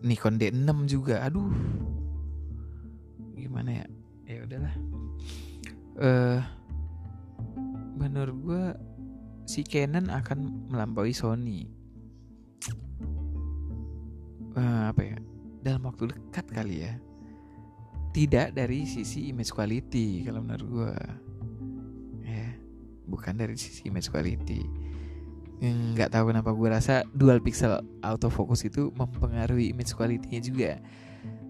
Nikon 0.00 0.40
D6 0.40 0.70
juga 0.88 1.20
aduh 1.26 1.52
gimana 3.38 3.70
ya? 3.82 3.86
Ya 4.28 4.38
udahlah. 4.44 4.74
Uh, 5.98 6.40
menurut 7.96 8.36
gue 8.44 8.64
si 9.48 9.64
Canon 9.64 10.12
akan 10.12 10.68
melampaui 10.68 11.16
Sony. 11.16 11.70
Uh, 14.58 14.90
apa 14.90 15.02
ya? 15.02 15.16
Dalam 15.64 15.86
waktu 15.88 16.12
dekat 16.12 16.46
kali 16.50 16.84
ya. 16.84 16.92
Tidak 18.12 18.56
dari 18.56 18.82
sisi 18.84 19.30
image 19.30 19.54
quality 19.54 20.26
kalau 20.26 20.42
menurut 20.42 20.68
gue 20.68 20.94
ya 22.26 22.50
bukan 23.06 23.38
dari 23.38 23.54
sisi 23.54 23.86
image 23.86 24.10
quality. 24.10 24.66
Nggak 25.58 26.14
tahu 26.14 26.30
kenapa 26.30 26.50
gue 26.54 26.68
rasa 26.70 27.02
dual 27.10 27.42
pixel 27.42 27.82
autofocus 28.02 28.66
itu 28.66 28.94
mempengaruhi 28.94 29.74
image 29.74 29.90
quality-nya 29.94 30.40
juga 30.42 30.72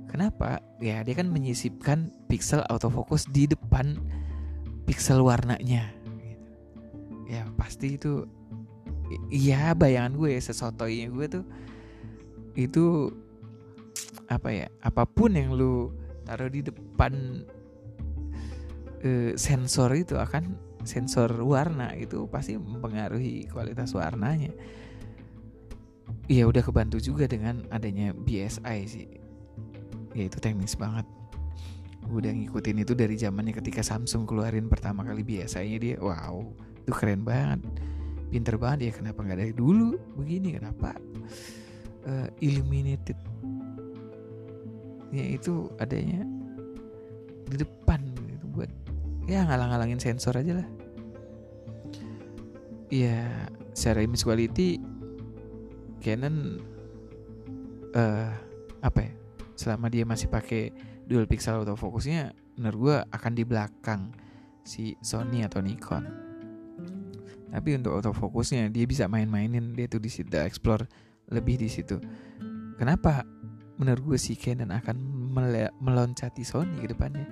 kenapa? 0.09 0.59
Ya 0.81 1.05
dia 1.05 1.15
kan 1.15 1.29
menyisipkan 1.29 2.11
pixel 2.27 2.65
autofocus 2.67 3.29
di 3.29 3.47
depan 3.47 4.01
pixel 4.89 5.21
warnanya. 5.21 5.93
Ya 7.29 7.45
pasti 7.61 8.01
itu 8.01 8.25
iya 9.29 9.77
bayangan 9.77 10.17
gue 10.17 10.41
sesotoinya 10.41 11.09
gue 11.13 11.27
tuh 11.29 11.45
itu 12.57 13.13
apa 14.29 14.49
ya 14.53 14.67
apa 14.85 15.09
pun 15.09 15.33
yang 15.33 15.53
lu 15.57 15.93
taruh 16.25 16.53
di 16.53 16.61
depan 16.61 17.45
uh, 19.05 19.33
sensor 19.37 19.93
itu 19.97 20.17
akan 20.17 20.57
sensor 20.85 21.29
warna 21.45 21.93
itu 21.97 22.25
pasti 22.33 22.57
mempengaruhi 22.57 23.49
kualitas 23.53 23.93
warnanya. 23.93 24.53
Ya 26.29 26.45
udah 26.45 26.61
kebantu 26.61 27.01
juga 27.01 27.25
dengan 27.29 27.65
adanya 27.73 28.13
BSI 28.13 28.79
sih 28.89 29.09
ya 30.19 30.27
itu 30.27 30.39
teknis 30.43 30.75
banget. 30.75 31.07
Udah 32.11 32.35
ngikutin 32.35 32.83
itu 32.83 32.93
dari 32.99 33.15
zamannya 33.15 33.55
ketika 33.55 33.87
Samsung 33.87 34.27
keluarin 34.27 34.67
pertama 34.67 35.07
kali 35.07 35.23
BSI-nya 35.23 35.79
dia 35.79 35.97
wow 36.03 36.43
itu 36.83 36.91
keren 36.91 37.23
banget. 37.23 37.63
Pinter 38.29 38.59
banget 38.59 38.91
ya 38.91 38.93
kenapa 38.99 39.23
nggak 39.23 39.39
dari 39.39 39.55
dulu? 39.55 39.95
Begini 40.19 40.59
kenapa? 40.59 40.97
Uh, 42.03 42.27
illuminated. 42.43 43.17
Ya 45.15 45.25
itu 45.25 45.73
adanya 45.81 46.27
di 47.49 47.57
depan 47.57 48.05
gitu 48.29 48.45
buat 48.53 48.69
ya 49.25 49.45
ngalang-ngalangin 49.47 50.01
sensor 50.01 50.37
aja 50.37 50.65
lah. 50.65 50.69
Ya 52.89 53.49
secara 53.77 54.01
image 54.01 54.25
quality 54.25 54.81
Canon 56.01 56.61
uh, 57.93 58.33
apa 58.81 58.99
ya 59.03 59.18
selama 59.59 59.91
dia 59.91 60.07
masih 60.07 60.31
pakai 60.31 60.71
dual 61.11 61.27
pixel 61.27 61.59
autofocusnya 61.59 62.31
menurut 62.55 62.79
gue 62.79 62.97
akan 63.11 63.33
di 63.35 63.43
belakang 63.43 64.15
si 64.63 64.95
Sony 65.03 65.43
atau 65.43 65.59
Nikon 65.59 66.29
tapi 67.49 67.75
untuk 67.75 67.97
autofocusnya 67.97 68.69
dia 68.69 68.85
bisa 68.85 69.09
main-mainin 69.09 69.73
dia 69.73 69.89
tuh 69.89 70.01
di 70.01 70.13
situ 70.13 70.29
explore 70.37 70.85
lebih 71.33 71.61
di 71.61 71.69
situ. 71.69 71.97
Kenapa 72.77 73.25
menurut 73.81 74.15
gue 74.15 74.19
si 74.21 74.37
Canon 74.37 74.73
akan 74.73 74.97
meloncati 75.81 76.45
Sony 76.45 76.77
ke 76.81 76.93
depannya? 76.93 77.27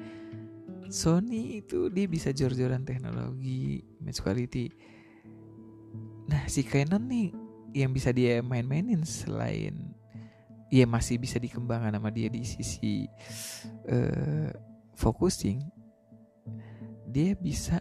Sony 0.88 1.60
itu 1.60 1.90
dia 1.90 2.06
bisa 2.06 2.30
jor-joran 2.30 2.86
teknologi, 2.86 3.82
image 4.00 4.20
quality. 4.22 4.66
Nah 6.30 6.46
si 6.48 6.64
Canon 6.64 7.04
nih 7.06 7.28
yang 7.76 7.92
bisa 7.92 8.10
dia 8.14 8.40
main-mainin 8.40 9.04
selain 9.04 9.95
ya 10.70 10.84
masih 10.86 11.22
bisa 11.22 11.38
dikembangkan 11.38 11.94
sama 11.94 12.10
dia 12.10 12.26
di 12.26 12.42
sisi 12.42 13.06
uh, 13.86 14.50
focusing, 14.98 15.62
dia 17.06 17.38
bisa 17.38 17.78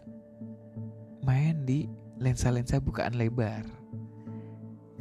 main 1.26 1.66
di 1.66 1.90
lensa-lensa 2.22 2.78
bukaan 2.78 3.18
lebar. 3.18 3.66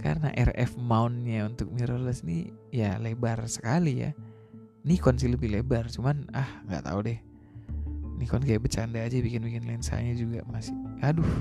Karena 0.02 0.30
RF 0.34 0.78
mountnya 0.78 1.50
untuk 1.50 1.74
mirrorless 1.74 2.22
ini 2.26 2.54
ya 2.70 2.98
lebar 3.02 3.46
sekali 3.50 4.06
ya. 4.06 4.12
Nikon 4.86 5.18
sih 5.18 5.34
lebih 5.34 5.50
lebar 5.50 5.90
cuman 5.90 6.30
ah 6.34 6.62
nggak 6.70 6.86
tahu 6.86 7.00
deh. 7.10 7.20
Nikon 8.22 8.46
kayak 8.46 8.70
bercanda 8.70 9.02
aja 9.02 9.18
bikin-bikin 9.18 9.66
lensanya 9.66 10.14
juga 10.14 10.46
masih 10.46 10.78
aduh. 11.02 11.34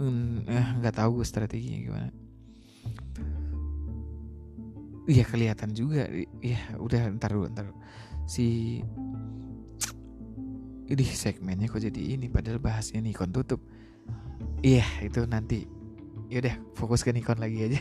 Hmm, 0.00 0.48
eh, 0.48 0.68
nggak 0.80 0.98
tahu 0.98 1.20
gue 1.20 1.26
strateginya 1.28 1.78
gimana 1.84 2.21
Iya 5.10 5.26
kelihatan 5.26 5.74
juga 5.74 6.06
ya 6.38 6.60
udah 6.78 7.10
ntar 7.18 7.34
dulu 7.34 7.50
ntar 7.50 7.66
dulu. 7.70 7.78
si 8.22 8.78
Ini 10.92 11.08
segmennya 11.08 11.72
kok 11.72 11.80
jadi 11.80 12.20
ini 12.20 12.28
padahal 12.28 12.60
bahasnya 12.60 13.00
Nikon 13.00 13.32
tutup. 13.32 13.64
Iya, 14.60 14.84
itu 15.00 15.24
nanti. 15.24 15.64
Yaudah, 16.28 16.52
fokus 16.76 17.00
ke 17.00 17.16
Nikon 17.16 17.40
lagi 17.40 17.64
aja. 17.64 17.80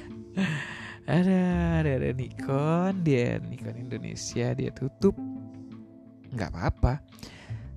ada, 1.19 1.39
ada, 1.83 1.91
ada 1.91 2.09
Nikon, 2.15 3.03
dia 3.03 3.35
Nikon 3.43 3.83
Indonesia, 3.83 4.55
dia 4.55 4.71
tutup. 4.71 5.11
Nggak 6.31 6.55
apa-apa. 6.55 7.03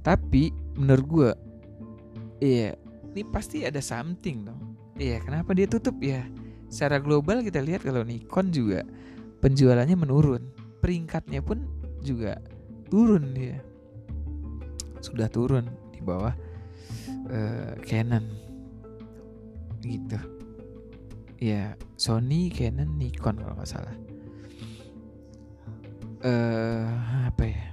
Tapi 0.07 0.55
menurut 0.79 1.07
gue, 1.11 1.31
iya, 2.39 2.79
ini 3.11 3.27
pasti 3.27 3.67
ada 3.67 3.83
something 3.83 4.47
dong. 4.47 4.79
Iya, 4.95 5.19
kenapa 5.19 5.51
dia 5.51 5.67
tutup 5.67 5.99
ya? 5.99 6.23
Secara 6.71 7.03
global 7.03 7.43
kita 7.43 7.59
lihat 7.59 7.83
kalau 7.83 8.07
Nikon 8.07 8.55
juga 8.55 8.87
penjualannya 9.45 9.97
menurun. 10.01 10.43
Peringkatnya 10.81 11.45
pun 11.45 11.69
juga 12.01 12.41
turun 12.89 13.33
dia 13.37 13.61
sudah 15.05 15.29
turun 15.29 15.69
di 15.93 16.01
bawah 16.01 16.33
uh, 17.29 17.73
Canon 17.85 18.25
gitu 19.85 20.17
ya 21.37 21.77
Sony 22.01 22.49
Canon 22.49 22.97
Nikon 22.97 23.37
kalau 23.37 23.53
nggak 23.53 23.69
salah 23.69 23.97
uh, 26.25 26.89
apa 27.29 27.45
ya 27.45 27.65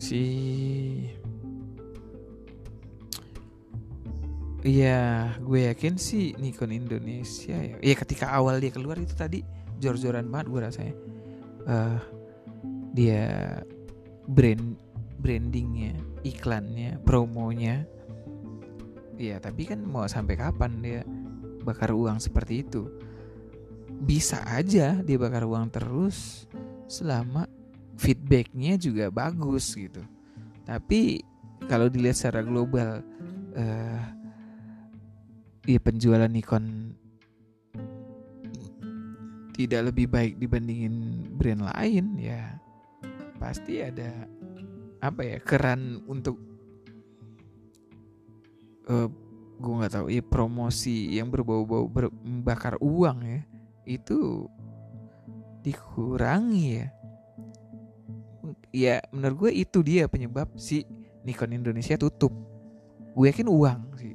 si 0.00 0.24
Iya, 4.66 5.30
gue 5.46 5.70
yakin 5.70 5.94
sih 5.94 6.34
Nikon 6.42 6.74
Indonesia 6.74 7.54
ya. 7.54 7.78
Iya, 7.78 7.94
ketika 8.02 8.34
awal 8.34 8.58
dia 8.58 8.74
keluar 8.74 8.98
itu 8.98 9.14
tadi 9.14 9.46
jor-joran 9.80 10.28
banget 10.28 10.46
gue 10.50 10.60
rasanya. 10.60 10.94
Uh, 11.66 11.98
dia 12.96 13.26
brand 14.30 14.78
brandingnya, 15.20 15.96
iklannya, 16.22 17.00
promonya. 17.02 17.82
Ya, 19.16 19.40
tapi 19.40 19.64
kan 19.64 19.80
mau 19.80 20.04
sampai 20.04 20.36
kapan 20.36 20.72
dia 20.84 21.00
bakar 21.64 21.90
uang 21.90 22.20
seperti 22.20 22.62
itu? 22.62 22.86
Bisa 24.04 24.44
aja 24.44 25.00
dia 25.00 25.16
bakar 25.16 25.48
uang 25.48 25.72
terus 25.72 26.44
selama 26.86 27.48
feedbacknya 27.96 28.76
juga 28.76 29.08
bagus 29.08 29.72
gitu. 29.72 30.04
Tapi 30.68 31.24
kalau 31.66 31.88
dilihat 31.88 32.20
secara 32.20 32.44
global, 32.44 33.00
uh, 33.56 34.02
ya 35.64 35.80
penjualan 35.80 36.30
Nikon 36.30 36.85
tidak 39.56 39.88
lebih 39.92 40.06
baik 40.12 40.36
dibandingin 40.36 41.26
brand 41.32 41.64
lain 41.64 42.20
ya 42.20 42.60
pasti 43.40 43.80
ada 43.80 44.28
apa 45.00 45.24
ya 45.24 45.38
keran 45.40 46.04
untuk 46.04 46.36
uh, 48.92 49.04
eh, 49.04 49.08
gue 49.56 49.72
nggak 49.72 49.92
tahu 49.96 50.06
ya 50.12 50.20
promosi 50.20 51.16
yang 51.16 51.32
berbau-bau 51.32 51.88
membakar 52.20 52.76
uang 52.84 53.18
ya 53.24 53.40
itu 53.88 54.44
dikurangi 55.66 56.66
ya. 56.78 56.86
Ya 58.76 58.94
menurut 59.10 59.48
gue 59.48 59.52
itu 59.66 59.80
dia 59.80 60.04
penyebab 60.06 60.52
si 60.54 60.84
Nikon 61.24 61.56
Indonesia 61.56 61.96
tutup. 61.96 62.30
Gue 63.16 63.32
yakin 63.32 63.48
uang 63.48 63.80
sih 63.96 64.14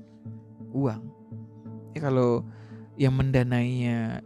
uang. 0.71 1.01
Ya 1.97 1.99
kalau 2.07 2.45
yang 2.95 3.17
mendanainya 3.17 4.21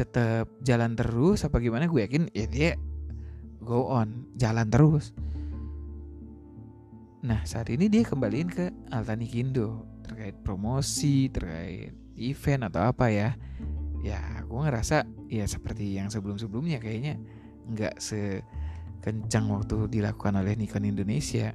tetap 0.00 0.48
jalan 0.64 0.96
terus 0.96 1.44
apa 1.44 1.60
gimana 1.60 1.84
gue 1.84 2.00
yakin 2.00 2.32
ya 2.32 2.48
dia 2.48 2.70
go 3.60 3.92
on 3.92 4.32
jalan 4.40 4.64
terus 4.72 5.12
Nah 7.20 7.44
saat 7.44 7.68
ini 7.68 7.92
dia 7.92 8.00
kembaliin 8.04 8.48
ke 8.48 8.72
Altani 8.88 9.28
Kindo 9.28 9.84
terkait 10.00 10.36
promosi, 10.40 11.28
terkait 11.28 11.92
event 12.16 12.72
atau 12.72 12.88
apa 12.88 13.12
ya. 13.12 13.36
Ya 14.00 14.20
gue 14.40 14.60
ngerasa 14.60 15.04
ya 15.28 15.44
seperti 15.44 16.00
yang 16.00 16.08
sebelum-sebelumnya 16.08 16.80
kayaknya 16.80 17.20
nggak 17.68 18.00
sekencang 18.00 19.52
waktu 19.52 19.92
dilakukan 19.92 20.40
oleh 20.40 20.56
Nikon 20.56 20.88
Indonesia. 20.88 21.52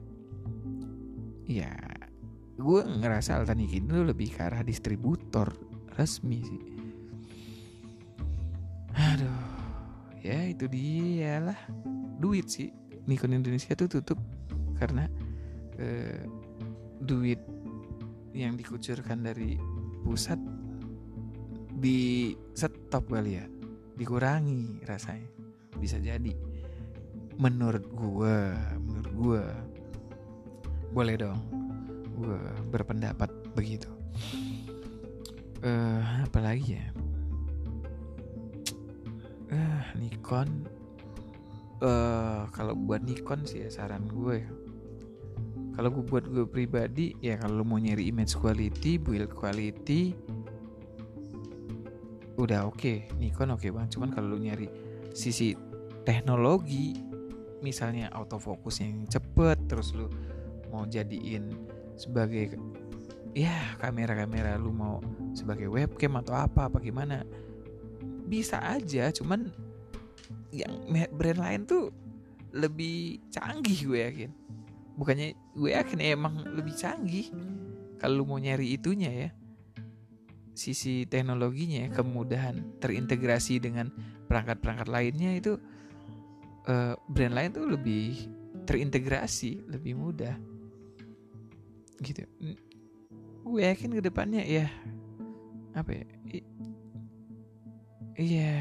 Ya 1.50 1.74
gue 2.56 2.82
ngerasa 2.86 3.42
Altani 3.42 3.66
Kindo 3.66 4.06
lebih 4.06 4.38
ke 4.38 4.46
arah 4.46 4.62
distributor 4.62 5.50
resmi 5.98 6.46
sih. 6.46 6.75
Aduh, 8.96 9.44
ya 10.24 10.48
itu 10.48 10.72
dia 10.72 11.44
lah. 11.44 11.60
Duit 12.16 12.48
sih 12.48 12.72
Nikon 13.06 13.36
Indonesia 13.36 13.76
tuh 13.76 13.92
tutup 13.92 14.20
karena 14.80 15.12
eh, 15.76 16.24
duit 17.04 17.40
yang 18.32 18.56
dikucurkan 18.56 19.24
dari 19.24 19.60
pusat 20.04 20.40
di 21.76 22.32
stop 22.56 23.12
kali 23.12 23.36
ya. 23.36 23.46
Dikurangi 24.00 24.84
rasanya. 24.88 25.28
Bisa 25.76 26.00
jadi 26.00 26.32
menurut 27.36 27.84
gue 27.92 28.38
menurut 28.80 29.12
gue 29.12 29.44
boleh 30.96 31.16
dong 31.20 31.40
gue 32.16 32.40
berpendapat 32.72 33.28
begitu. 33.52 33.92
Uh, 35.66 36.24
apalagi 36.24 36.78
ya 36.78 36.86
uh, 39.56 39.84
Nikon. 39.96 40.68
Uh, 41.80 42.48
kalau 42.56 42.76
buat 42.76 43.04
Nikon 43.04 43.48
sih 43.48 43.64
ya 43.64 43.70
saran 43.72 44.08
gue 44.08 44.44
ya. 44.44 44.50
Kalau 45.76 45.92
gue 45.92 46.04
buat 46.08 46.24
gue 46.28 46.48
pribadi 46.48 47.16
ya 47.20 47.36
kalau 47.36 47.68
mau 47.68 47.76
nyari 47.76 48.08
image 48.08 48.40
quality 48.40 48.96
build 48.96 49.32
quality 49.36 50.16
udah 52.40 52.68
oke. 52.68 52.80
Okay. 52.80 53.08
Nikon 53.20 53.56
oke 53.56 53.64
okay 53.64 53.72
banget. 53.72 54.00
Cuman 54.00 54.10
kalau 54.16 54.36
lu 54.36 54.40
nyari 54.40 54.68
sisi 55.12 55.56
teknologi 56.08 56.96
misalnya 57.60 58.12
autofocus 58.14 58.84
yang 58.84 59.08
cepet 59.10 59.58
terus 59.66 59.96
lu 59.98 60.08
mau 60.70 60.86
jadiin 60.86 61.56
sebagai 61.96 62.60
ya 63.36 63.76
kamera-kamera 63.80 64.56
lu 64.56 64.72
mau 64.72 65.02
sebagai 65.36 65.68
webcam 65.68 66.20
atau 66.20 66.36
apa 66.40 66.72
apa 66.72 66.78
gimana 66.80 67.28
bisa 68.26 68.60
aja. 68.64 69.12
Cuman 69.12 69.45
yang 70.64 70.88
brand 71.12 71.40
lain 71.42 71.62
tuh 71.68 71.92
lebih 72.56 73.20
canggih 73.34 73.80
gue 73.84 74.00
yakin. 74.00 74.32
Bukannya 74.96 75.36
gue 75.36 75.72
yakin 75.76 76.00
emang 76.00 76.40
lebih 76.56 76.72
canggih 76.72 77.28
kalau 78.00 78.24
mau 78.24 78.40
nyari 78.40 78.80
itunya 78.80 79.12
ya. 79.12 79.30
Sisi 80.56 81.04
teknologinya 81.04 81.92
kemudahan 81.92 82.80
terintegrasi 82.80 83.60
dengan 83.60 83.92
perangkat-perangkat 84.32 84.88
lainnya 84.88 85.36
itu 85.36 85.60
uh, 86.72 86.96
brand 87.12 87.36
lain 87.36 87.52
tuh 87.52 87.68
lebih 87.68 88.32
terintegrasi 88.64 89.68
lebih 89.68 90.00
mudah. 90.00 90.40
Gitu. 92.00 92.24
Gue 93.44 93.62
yakin 93.68 94.00
ke 94.00 94.02
depannya 94.02 94.42
ya 94.48 94.72
apa 95.76 95.92
ya 95.92 96.08
iya 98.16 98.56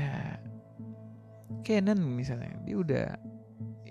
Canon 1.62 2.00
misalnya 2.02 2.56
dia 2.66 2.76
udah 2.76 3.06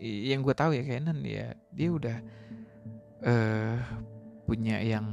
yang 0.03 0.43
gue 0.43 0.51
tahu 0.51 0.75
ya 0.75 0.83
Canon 0.83 1.19
ya 1.23 1.55
dia 1.71 1.89
udah 1.93 2.17
uh, 3.23 3.77
punya 4.43 4.83
yang 4.83 5.05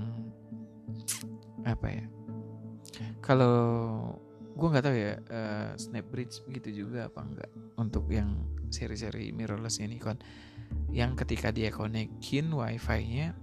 apa 1.62 1.86
ya 1.86 2.04
kalau 3.22 3.56
gue 4.56 4.68
nggak 4.68 4.84
tahu 4.84 4.96
ya 4.96 5.14
uh, 5.30 5.70
Snapbridge 5.78 6.42
begitu 6.48 6.84
juga 6.84 7.06
apa 7.06 7.22
enggak 7.22 7.50
untuk 7.78 8.10
yang 8.10 8.50
seri-seri 8.70 9.34
mirrorlessnya 9.34 9.90
Nikon. 9.90 10.18
Yang 10.90 11.26
ketika 11.26 11.50
dia 11.50 11.74
konekin 11.74 12.54
wifi-nya 12.54 13.34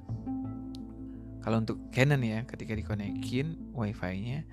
kalau 1.48 1.64
untuk 1.64 1.80
Canon 1.96 2.20
ya 2.28 2.44
ketika 2.44 2.76
dikonekin 2.76 3.72
wifi-nya 3.72 4.44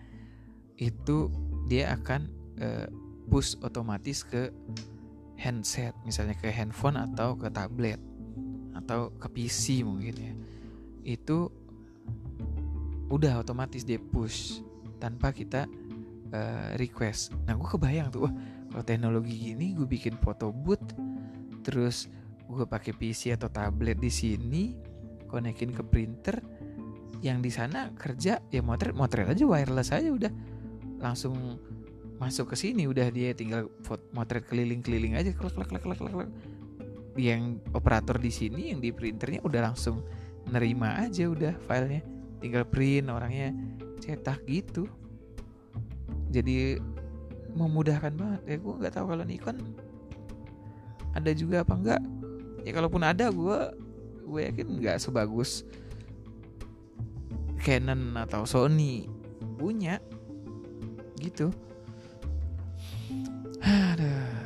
itu 0.78 1.26
dia 1.66 1.90
akan 1.90 2.30
uh, 2.62 2.86
push 3.28 3.56
otomatis 3.64 4.22
ke 4.22 4.52
handset 5.40 5.92
misalnya 6.06 6.38
ke 6.38 6.48
handphone 6.48 6.96
atau 6.96 7.34
ke 7.34 7.50
tablet 7.50 7.98
atau 8.76 9.10
ke 9.16 9.28
PC 9.32 9.82
mungkin 9.82 10.14
ya. 10.14 10.34
Itu 11.04 11.52
udah 13.12 13.40
otomatis 13.44 13.84
dia 13.84 14.00
push 14.00 14.60
tanpa 14.98 15.30
kita 15.30 15.68
uh, 16.32 16.74
request. 16.80 17.36
Nah 17.44 17.54
gue 17.56 17.68
kebayang 17.68 18.08
tuh 18.08 18.28
wah 18.28 18.34
kalau 18.72 18.84
teknologi 18.84 19.34
gini 19.36 19.76
gue 19.76 19.86
bikin 19.86 20.18
foto 20.18 20.50
booth 20.50 20.82
terus 21.62 22.10
gue 22.44 22.66
pakai 22.66 22.92
PC 22.92 23.36
atau 23.38 23.48
tablet 23.48 23.96
di 23.96 24.12
sini 24.12 24.74
konekin 25.30 25.72
ke 25.72 25.82
printer 25.82 26.36
yang 27.24 27.40
di 27.40 27.48
sana 27.48 27.88
kerja 27.96 28.36
ya 28.52 28.60
motret 28.60 28.92
motret 28.92 29.30
aja 29.32 29.44
wireless 29.48 29.94
aja 29.94 30.10
udah. 30.12 30.32
Langsung 31.00 31.60
masuk 32.24 32.56
ke 32.56 32.56
sini 32.56 32.88
udah 32.88 33.12
dia 33.12 33.36
tinggal 33.36 33.68
motret 34.16 34.48
keliling-keliling 34.48 35.12
aja 35.12 35.36
klak 35.36 35.52
klak 35.52 35.68
klak 35.68 35.84
klak 35.84 36.00
klak 36.00 36.30
yang 37.20 37.62
operator 37.76 38.16
di 38.16 38.32
sini 38.32 38.72
yang 38.72 38.80
di 38.80 38.90
printernya 38.90 39.44
udah 39.44 39.70
langsung 39.70 40.00
nerima 40.48 40.98
aja 41.04 41.28
udah 41.28 41.52
filenya. 41.68 42.00
Tinggal 42.40 42.64
print 42.64 43.12
orangnya 43.12 43.52
cetak 44.00 44.40
gitu. 44.48 44.88
Jadi 46.32 46.80
memudahkan 47.54 48.12
banget. 48.16 48.40
Ya 48.48 48.56
gue 48.58 48.74
nggak 48.80 48.94
tahu 48.96 49.06
kalau 49.14 49.24
Nikon 49.24 49.58
ada 51.14 51.30
juga 51.30 51.62
apa 51.62 51.74
enggak 51.78 52.02
ya 52.66 52.74
kalaupun 52.74 53.06
ada 53.06 53.30
gue 53.30 53.58
gue 54.26 54.40
yakin 54.50 54.82
nggak 54.82 54.98
sebagus 54.98 55.62
Canon 57.62 58.16
atau 58.16 58.42
Sony 58.48 59.06
punya. 59.60 60.02
Gitu 61.22 61.54
ada 63.64 64.44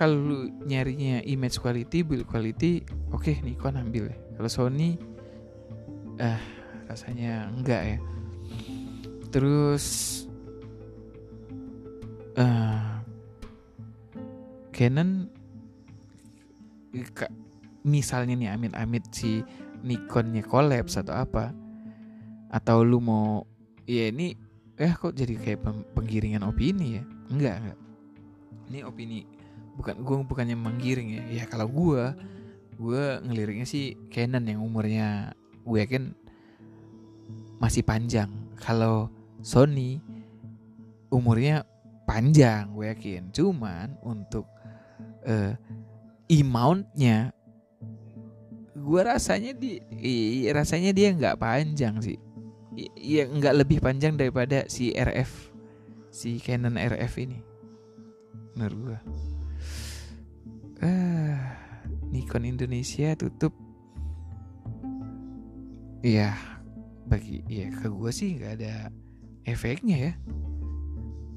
kalau 0.00 0.48
nyarinya 0.64 1.20
image 1.28 1.60
quality, 1.60 2.00
build 2.00 2.24
quality, 2.24 2.80
oke 3.12 3.20
okay, 3.20 3.36
Nikon 3.44 3.76
ambil. 3.76 4.08
Kalau 4.32 4.48
Sony, 4.48 4.96
ah 6.16 6.40
rasanya 6.88 7.52
enggak 7.52 7.82
ya. 7.84 7.98
Terus, 9.28 9.84
uh, 12.40 13.04
Canon, 14.72 15.28
misalnya 17.84 18.32
nih 18.40 18.56
amit-amit 18.56 19.04
si 19.12 19.44
Nikonnya 19.84 20.40
kolaps 20.48 20.96
atau 20.96 21.12
apa, 21.12 21.52
atau 22.48 22.88
lu 22.88 23.04
mau, 23.04 23.44
ya 23.84 24.08
ini, 24.08 24.32
eh 24.80 24.96
kok 24.96 25.12
jadi 25.12 25.36
kayak 25.36 25.92
penggiringan 25.92 26.48
opini 26.48 26.96
ya? 26.96 27.04
Enggak 27.28 27.56
enggak. 27.60 27.79
Ini 28.70 28.86
opini 28.86 29.26
bukan 29.74 30.02
gue 30.04 30.16
bukannya 30.28 30.56
menggiring 30.58 31.08
ya. 31.16 31.22
Ya 31.42 31.44
kalau 31.48 31.66
gue 31.66 32.04
gue 32.80 33.04
ngeliriknya 33.24 33.66
sih 33.68 33.96
Canon 34.08 34.44
yang 34.44 34.60
umurnya 34.64 35.36
gue 35.64 35.78
yakin 35.80 36.12
masih 37.60 37.84
panjang. 37.84 38.30
Kalau 38.60 39.12
Sony 39.40 40.00
umurnya 41.08 41.64
panjang 42.04 42.72
gue 42.76 42.86
yakin. 42.92 43.32
Cuman 43.32 43.96
untuk 44.04 44.44
uh, 45.24 45.52
e-mountnya 46.30 47.32
gue 48.80 49.00
rasanya 49.04 49.52
di 49.52 49.82
i, 50.00 50.48
rasanya 50.52 50.94
dia 50.94 51.12
nggak 51.12 51.36
panjang 51.40 52.00
sih. 52.00 52.16
Ya 52.96 53.26
nggak 53.26 53.66
lebih 53.66 53.82
panjang 53.82 54.14
daripada 54.16 54.64
si 54.70 54.94
RF 54.94 55.52
si 56.10 56.38
Canon 56.42 56.74
RF 56.78 57.12
ini 57.22 57.49
menurut 58.58 58.78
gue 58.78 58.98
ah, 60.84 61.38
Nikon 62.10 62.44
Indonesia 62.48 63.14
tutup. 63.14 63.54
Iya 66.00 66.34
bagi 67.10 67.42
ya 67.50 67.68
ke 67.74 67.90
gue 67.90 68.10
sih 68.14 68.38
nggak 68.38 68.52
ada 68.60 68.74
efeknya 69.44 69.96
ya. 70.10 70.12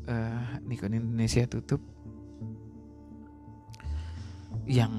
Uh, 0.03 0.59
Nikon 0.67 0.95
Indonesia 0.95 1.43
tutup. 1.47 1.81
Yang 4.63 4.93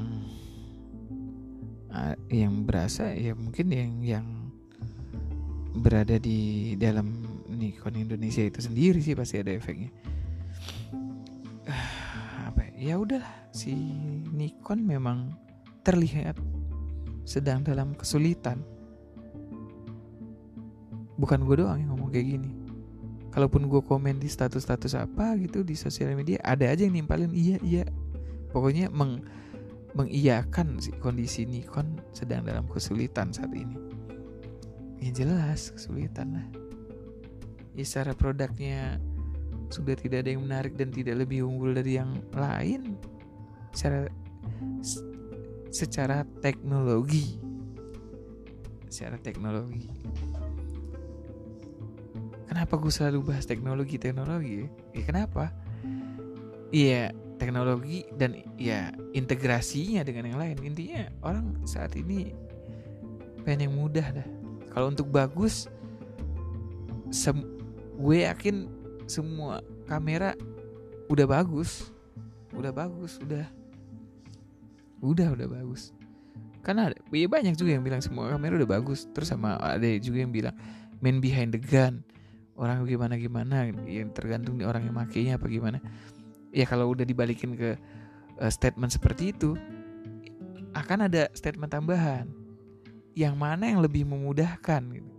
uh, 1.89 2.17
yang 2.29 2.69
berasa 2.69 3.17
ya 3.17 3.33
mungkin 3.33 3.73
yang 3.73 3.93
yang 4.05 4.27
berada 5.75 6.21
di 6.21 6.73
dalam 6.77 7.25
Nikon 7.49 7.97
Indonesia 7.97 8.45
itu 8.45 8.61
sendiri 8.61 9.01
sih 9.01 9.17
pasti 9.17 9.41
ada 9.41 9.51
efeknya 9.51 9.91
ya, 12.85 13.01
udahlah 13.01 13.33
si 13.49 13.73
Nikon 14.29 14.85
memang 14.85 15.33
terlihat 15.81 16.37
sedang 17.25 17.65
dalam 17.65 17.97
kesulitan. 17.97 18.61
Bukan 21.17 21.49
gue 21.49 21.65
doang 21.65 21.81
yang 21.81 21.97
ngomong 21.97 22.13
kayak 22.13 22.37
gini. 22.37 22.51
Kalaupun 23.33 23.67
gue 23.67 23.81
komen 23.83 24.21
di 24.21 24.29
status-status 24.29 24.95
apa 24.95 25.35
gitu 25.41 25.65
di 25.65 25.75
sosial 25.75 26.13
media, 26.15 26.39
ada 26.45 26.69
aja 26.69 26.85
yang 26.85 26.95
nimpalin 26.95 27.33
iya 27.33 27.57
iya. 27.65 27.85
Pokoknya 28.53 28.93
meng 28.93 29.25
mengiyakan 29.95 30.83
si 30.83 30.91
kondisi 30.99 31.47
Nikon 31.47 32.03
sedang 32.11 32.45
dalam 32.45 32.67
kesulitan 32.67 33.31
saat 33.31 33.51
ini. 33.55 33.79
Ya 34.99 35.11
jelas 35.15 35.71
kesulitan 35.75 36.35
lah. 36.35 36.47
Ya 37.75 37.83
secara 37.87 38.15
produknya 38.15 38.99
sudah 39.75 39.99
tidak 39.99 40.23
ada 40.23 40.31
yang 40.39 40.47
menarik 40.47 40.79
dan 40.79 40.95
tidak 40.95 41.27
lebih 41.27 41.43
unggul 41.43 41.75
dari 41.75 41.99
yang 41.99 42.15
lain 42.31 42.95
secara 43.75 44.07
secara 45.75 46.23
teknologi. 46.39 47.43
Secara 48.87 49.19
teknologi. 49.19 49.91
Kenapa 52.47 52.79
gue 52.79 52.93
selalu 52.95 53.35
bahas 53.35 53.51
teknologi 53.51 53.99
teknologi 53.99 54.63
ya? 54.63 54.69
Kenapa? 55.03 55.51
Iya 56.71 57.11
teknologi 57.43 58.07
dan 58.15 58.39
ya 58.55 58.95
integrasinya 59.11 60.07
dengan 60.07 60.31
yang 60.31 60.39
lain. 60.39 60.57
Intinya 60.63 61.11
orang 61.27 61.67
saat 61.67 61.99
ini 61.99 62.31
pengen 63.43 63.67
yang 63.67 63.75
mudah 63.75 64.07
dah. 64.15 64.29
Kalau 64.71 64.95
untuk 64.95 65.11
bagus 65.11 65.67
gue 67.95 68.27
yakin 68.27 68.71
semua 69.05 69.61
kamera 69.85 70.33
udah 71.09 71.27
bagus. 71.29 71.93
Udah 72.55 72.73
bagus 72.73 73.21
udah. 73.21 73.47
Udah 75.05 75.29
udah 75.37 75.49
bagus. 75.49 75.93
Karena 76.65 76.89
ada 76.89 76.97
ya 77.13 77.29
banyak 77.29 77.61
juga 77.61 77.77
yang 77.77 77.85
bilang 77.85 78.01
semua 78.01 78.33
kamera 78.33 78.57
udah 78.57 78.71
bagus. 78.71 79.05
Terus 79.13 79.29
sama 79.29 79.61
ada 79.61 79.85
juga 80.01 80.25
yang 80.25 80.33
bilang 80.33 80.57
main 81.05 81.21
behind 81.21 81.53
the 81.53 81.61
gun. 81.61 82.01
Orang 82.55 82.87
gimana 82.87 83.19
gimana 83.19 83.67
yang 83.85 84.15
tergantung 84.15 84.57
di 84.57 84.65
orang 84.65 84.87
yang 84.87 84.97
makainya 84.97 85.37
apa 85.37 85.47
gimana. 85.51 85.83
Ya 86.55 86.65
kalau 86.65 86.95
udah 86.95 87.03
dibalikin 87.03 87.59
ke 87.59 87.75
uh, 88.39 88.51
statement 88.51 88.95
seperti 88.95 89.35
itu 89.35 89.59
akan 90.73 91.11
ada 91.11 91.29
statement 91.37 91.75
tambahan. 91.75 92.31
Yang 93.15 93.35
mana 93.39 93.71
yang 93.71 93.79
lebih 93.83 94.07
memudahkan 94.07 94.83
gitu 94.91 95.11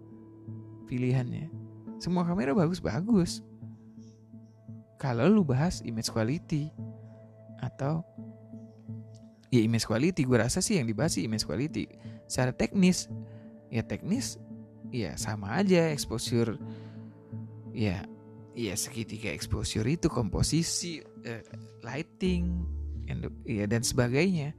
pilihannya. 0.88 1.52
Semua 2.00 2.28
kamera 2.28 2.52
bagus 2.52 2.80
bagus 2.84 3.40
kalau 4.96 5.28
lu 5.28 5.44
bahas 5.44 5.84
image 5.84 6.08
quality 6.12 6.72
atau 7.60 8.04
ya 9.52 9.62
image 9.64 9.88
quality 9.88 10.24
gue 10.24 10.38
rasa 10.40 10.60
sih 10.60 10.80
yang 10.80 10.88
dibahas 10.88 11.16
sih 11.20 11.24
image 11.28 11.44
quality. 11.44 11.88
Secara 12.28 12.56
teknis 12.56 13.12
ya 13.72 13.84
teknis 13.84 14.40
ya 14.92 15.16
sama 15.20 15.60
aja 15.60 15.92
exposure. 15.92 16.56
Ya 17.76 18.08
ya 18.56 18.74
segitiga 18.80 19.32
exposure 19.36 19.84
itu 19.84 20.08
komposisi 20.08 21.04
uh, 21.04 21.44
lighting 21.84 22.64
and, 23.12 23.28
ya 23.44 23.68
dan 23.68 23.84
sebagainya. 23.84 24.56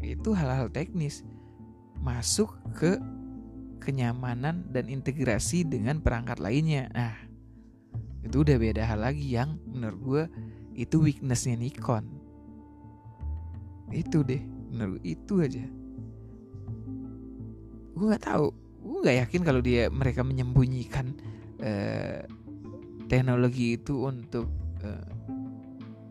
Itu 0.00 0.32
hal-hal 0.32 0.72
teknis. 0.72 1.20
Masuk 2.00 2.52
ke 2.76 2.96
kenyamanan 3.80 4.66
dan 4.72 4.88
integrasi 4.88 5.68
dengan 5.68 6.00
perangkat 6.00 6.40
lainnya. 6.40 6.88
Nah 6.96 7.25
itu 8.26 8.42
udah 8.42 8.56
beda 8.58 8.82
hal 8.82 9.00
lagi 9.02 9.38
yang 9.38 9.56
menurut 9.70 10.00
gue 10.02 10.24
itu 10.76 11.00
weaknessnya 11.00 11.56
Nikon. 11.56 12.04
Itu 13.94 14.26
deh 14.26 14.42
menurut 14.70 15.00
itu 15.06 15.40
aja. 15.40 15.64
Gue 17.96 18.04
nggak 18.12 18.24
tahu. 18.26 18.52
Gue 18.82 18.98
nggak 19.02 19.18
yakin 19.26 19.42
kalau 19.42 19.60
dia 19.62 19.88
mereka 19.88 20.20
menyembunyikan 20.26 21.16
uh, 21.62 22.20
teknologi 23.06 23.78
itu 23.78 24.04
untuk 24.04 24.50
uh, 24.84 25.10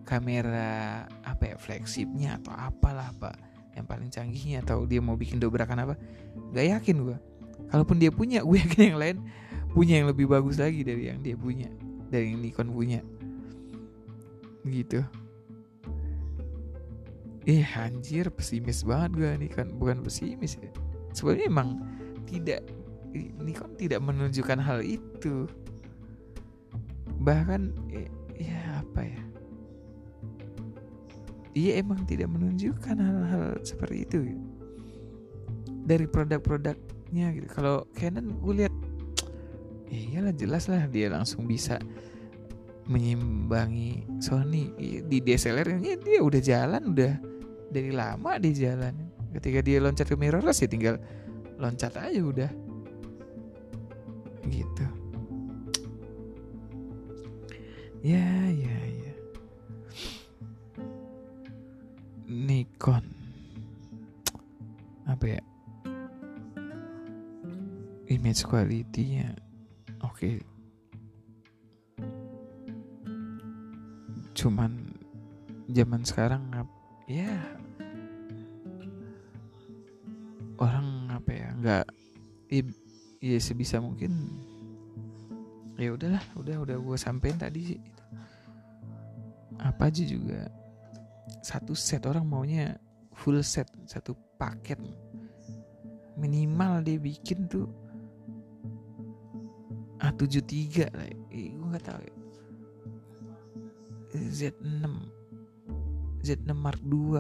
kamera 0.07 1.05
apa 1.25 1.53
ya 1.53 1.55
flagshipnya 1.59 2.39
atau 2.41 2.53
apalah 2.53 3.09
pak 3.17 3.35
yang 3.75 3.83
paling 3.83 4.07
canggihnya 4.07 4.63
atau 4.63 4.87
dia 4.87 5.03
mau 5.03 5.19
bikin 5.19 5.37
dobrakan 5.37 5.83
apa. 5.83 5.95
Nggak 6.55 6.67
yakin 6.79 6.97
gue 7.05 7.17
kalaupun 7.69 7.99
dia 7.99 8.11
punya 8.13 8.41
gue 8.41 8.57
yakin 8.63 8.81
yang 8.95 8.99
lain 8.99 9.17
punya 9.75 9.99
yang 9.99 10.07
lebih 10.07 10.31
bagus 10.31 10.55
lagi 10.55 10.87
dari 10.87 11.11
yang 11.11 11.19
dia 11.19 11.35
punya 11.35 11.67
dari 12.11 12.33
yang 12.33 12.41
Nikon 12.41 12.69
punya. 12.73 13.01
Gitu. 14.65 15.05
Eh 17.45 17.61
anjir 17.77 18.33
pesimis 18.33 18.81
banget 18.81 19.11
gue 19.21 19.29
nih 19.45 19.51
kan 19.53 19.67
bukan 19.77 20.01
pesimis 20.01 20.57
ya. 20.57 20.69
Sebenarnya 21.13 21.45
emang 21.47 21.69
tidak 22.25 22.65
ini 23.13 23.53
kan 23.53 23.71
tidak 23.77 24.01
menunjukkan 24.01 24.59
hal 24.59 24.81
itu. 24.81 25.45
Bahkan 27.21 27.61
eh, 27.93 28.09
ya 28.35 28.81
apa 28.81 29.01
ya? 29.05 29.21
Iya 31.55 31.71
emang 31.79 32.03
tidak 32.03 32.27
menunjukkan 32.33 32.97
hal-hal 32.99 33.55
seperti 33.63 34.03
itu. 34.03 34.17
Gitu. 34.33 34.45
dari 35.85 36.09
produk-produknya 36.09 37.29
gitu. 37.37 37.47
Kalau 37.53 37.85
Canon 37.93 38.41
gue 38.41 38.65
lihat 38.65 38.73
ya 39.95 40.19
iyalah 40.19 40.35
jelas 40.35 40.67
lah 40.67 40.83
dia 40.91 41.07
langsung 41.07 41.47
bisa 41.47 41.79
menyimbangi 42.85 44.05
Sony. 44.21 44.69
Di 45.05 45.17
DSLR-nya 45.21 45.97
dia 45.97 46.19
udah 46.21 46.41
jalan 46.41 46.81
udah 46.93 47.13
dari 47.71 47.91
lama 47.95 48.37
di 48.37 48.51
jalan. 48.53 48.93
Ketika 49.35 49.59
dia 49.65 49.81
loncat 49.81 50.07
ke 50.07 50.15
mirrorless 50.15 50.63
ya 50.63 50.69
tinggal 50.69 50.95
loncat 51.57 51.95
aja 51.97 52.21
udah. 52.21 52.51
Gitu. 54.45 54.85
Ya 58.05 58.27
ya 58.53 58.77
ya. 58.85 59.13
Nikon. 62.29 63.05
Apa 65.09 65.25
ya? 65.25 65.41
Image 68.05 68.45
quality-nya 68.45 69.44
oke. 70.05 70.31
Cuman 74.35 74.71
zaman 75.71 76.01
sekarang 76.05 76.53
ya 77.09 77.33
orang 80.61 81.09
apa 81.11 81.31
ya 81.33 81.49
nggak 81.57 81.85
ya, 82.49 82.61
ya 83.19 83.37
sebisa 83.41 83.81
mungkin 83.81 84.31
ya 85.75 85.91
udahlah 85.91 86.23
udah 86.39 86.57
udah 86.63 86.77
gue 86.79 86.97
sampein 86.99 87.35
tadi 87.35 87.75
sih. 87.75 87.81
Apa 89.59 89.87
aja 89.89 90.03
juga 90.03 90.47
satu 91.41 91.73
set 91.73 92.05
orang 92.05 92.27
maunya 92.27 92.77
full 93.15 93.39
set 93.43 93.67
satu 93.87 94.15
paket. 94.39 94.79
Minimal 96.15 96.83
dia 96.83 96.95
bikin 96.95 97.47
tuh 97.51 97.84
A73 100.15 100.95
lah. 100.95 101.11
Eh, 101.31 101.51
gue 101.51 101.67
nggak 101.67 101.83
tahu 101.83 101.99
ya. 101.99 102.15
Z6 104.15 104.87
Z6 106.23 106.47
Mark 106.55 106.79
2 106.87 107.19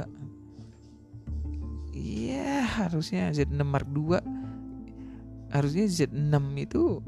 Iya 1.91 2.63
harusnya 2.63 3.35
Z6 3.35 3.59
Mark 3.67 3.83
2 3.91 5.51
Harusnya 5.51 5.91
Z6 5.91 6.39
itu 6.55 7.03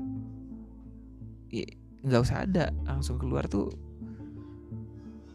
ya, 1.56 1.64
nggak 2.04 2.20
usah 2.20 2.44
ada. 2.44 2.76
Langsung 2.84 3.16
keluar 3.16 3.48
tuh 3.48 3.72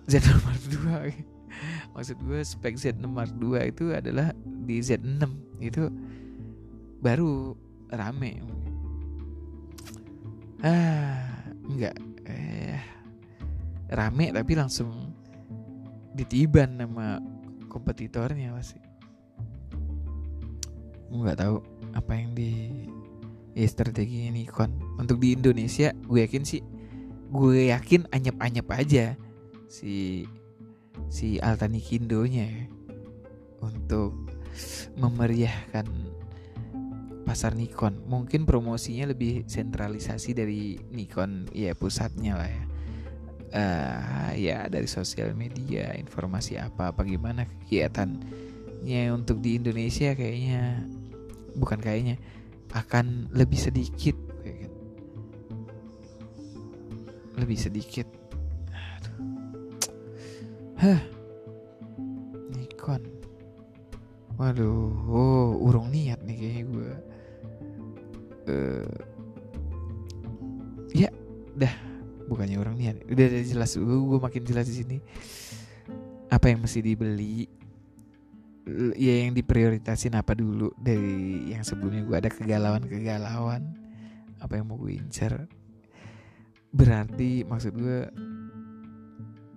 Z6 0.04 0.36
Mark 0.44 0.60
2 0.68 1.32
maksud 1.96 2.16
gue 2.24 2.40
spek 2.44 2.76
Z6 2.76 3.04
Mark 3.08 3.32
2 3.40 3.72
itu 3.72 3.92
adalah 3.92 4.32
di 4.44 4.80
Z6 4.80 5.22
itu 5.64 5.88
baru 7.02 7.56
rame 7.92 8.40
ah 10.62 11.52
enggak. 11.66 11.96
Eh 12.26 12.78
rame 13.92 14.32
tapi 14.32 14.52
langsung 14.56 15.12
ditiban 16.16 16.80
sama 16.80 17.18
kompetitornya 17.68 18.54
pasti. 18.56 18.80
Nggak 21.12 21.38
tahu 21.44 21.56
apa 21.92 22.12
yang 22.16 22.32
di 22.32 22.50
ya 23.52 23.68
strategi 23.68 24.32
Nikon 24.32 24.96
untuk 24.96 25.20
di 25.20 25.36
Indonesia 25.36 25.92
gue 26.08 26.24
yakin 26.24 26.40
sih 26.40 26.64
gue 27.32 27.68
yakin 27.68 28.08
anyep-anyep 28.08 28.64
aja 28.72 29.12
si 29.68 30.24
si 31.12 31.36
Altanikindonya 31.40 32.44
ya, 32.48 32.64
untuk 33.60 34.16
memeriahkan 34.96 35.84
pasar 37.32 37.56
Nikon. 37.56 38.04
Mungkin 38.04 38.44
promosinya 38.44 39.08
lebih 39.08 39.48
sentralisasi 39.48 40.36
dari 40.36 40.76
Nikon 40.92 41.48
ya 41.56 41.72
pusatnya 41.72 42.36
lah 42.36 42.50
ya. 42.52 42.64
Uh, 43.52 44.30
ya 44.36 44.58
dari 44.68 44.84
sosial 44.84 45.32
media 45.32 45.92
informasi 45.96 46.56
apa 46.56 46.92
apa 46.92 47.04
gimana 47.04 47.44
kegiatannya 47.44 49.02
untuk 49.16 49.40
di 49.40 49.56
Indonesia 49.56 50.12
kayaknya. 50.12 50.84
Bukan 51.56 51.80
kayaknya 51.80 52.20
akan 52.76 53.32
lebih 53.32 53.56
sedikit. 53.56 54.16
Lebih 57.40 57.56
sedikit. 57.56 58.04
Hah? 60.76 61.00
Nikon. 62.52 63.00
Waduh 64.36 64.92
oh, 65.08 65.56
urung 65.64 65.88
niat 65.88 66.20
nih 66.28 66.36
kayaknya 66.36 66.64
gue 66.68 67.11
uh, 68.48 68.96
Ya 70.92 71.08
dah. 71.56 71.72
Bukannya 72.28 72.56
orang 72.60 72.76
niat 72.78 72.96
udah, 73.08 73.26
udah 73.28 73.44
jelas. 73.44 73.74
Gue, 73.76 73.84
gue 73.88 74.20
makin 74.20 74.42
jelas 74.44 74.68
di 74.68 74.76
sini. 74.84 74.96
Apa 76.28 76.48
yang 76.48 76.64
mesti 76.64 76.80
dibeli? 76.80 77.48
Ya 78.94 79.26
yang 79.26 79.34
diprioritasin 79.34 80.14
apa 80.14 80.38
dulu 80.38 80.70
dari 80.78 81.50
yang 81.50 81.66
sebelumnya 81.66 82.06
gue 82.06 82.16
ada? 82.16 82.30
Kegalauan 82.30 82.86
kegalauan 82.86 83.62
apa 84.38 84.52
yang 84.54 84.70
mau 84.70 84.78
gue 84.78 84.96
incer? 84.96 85.34
Berarti 86.72 87.42
maksud 87.42 87.74
gue 87.74 88.06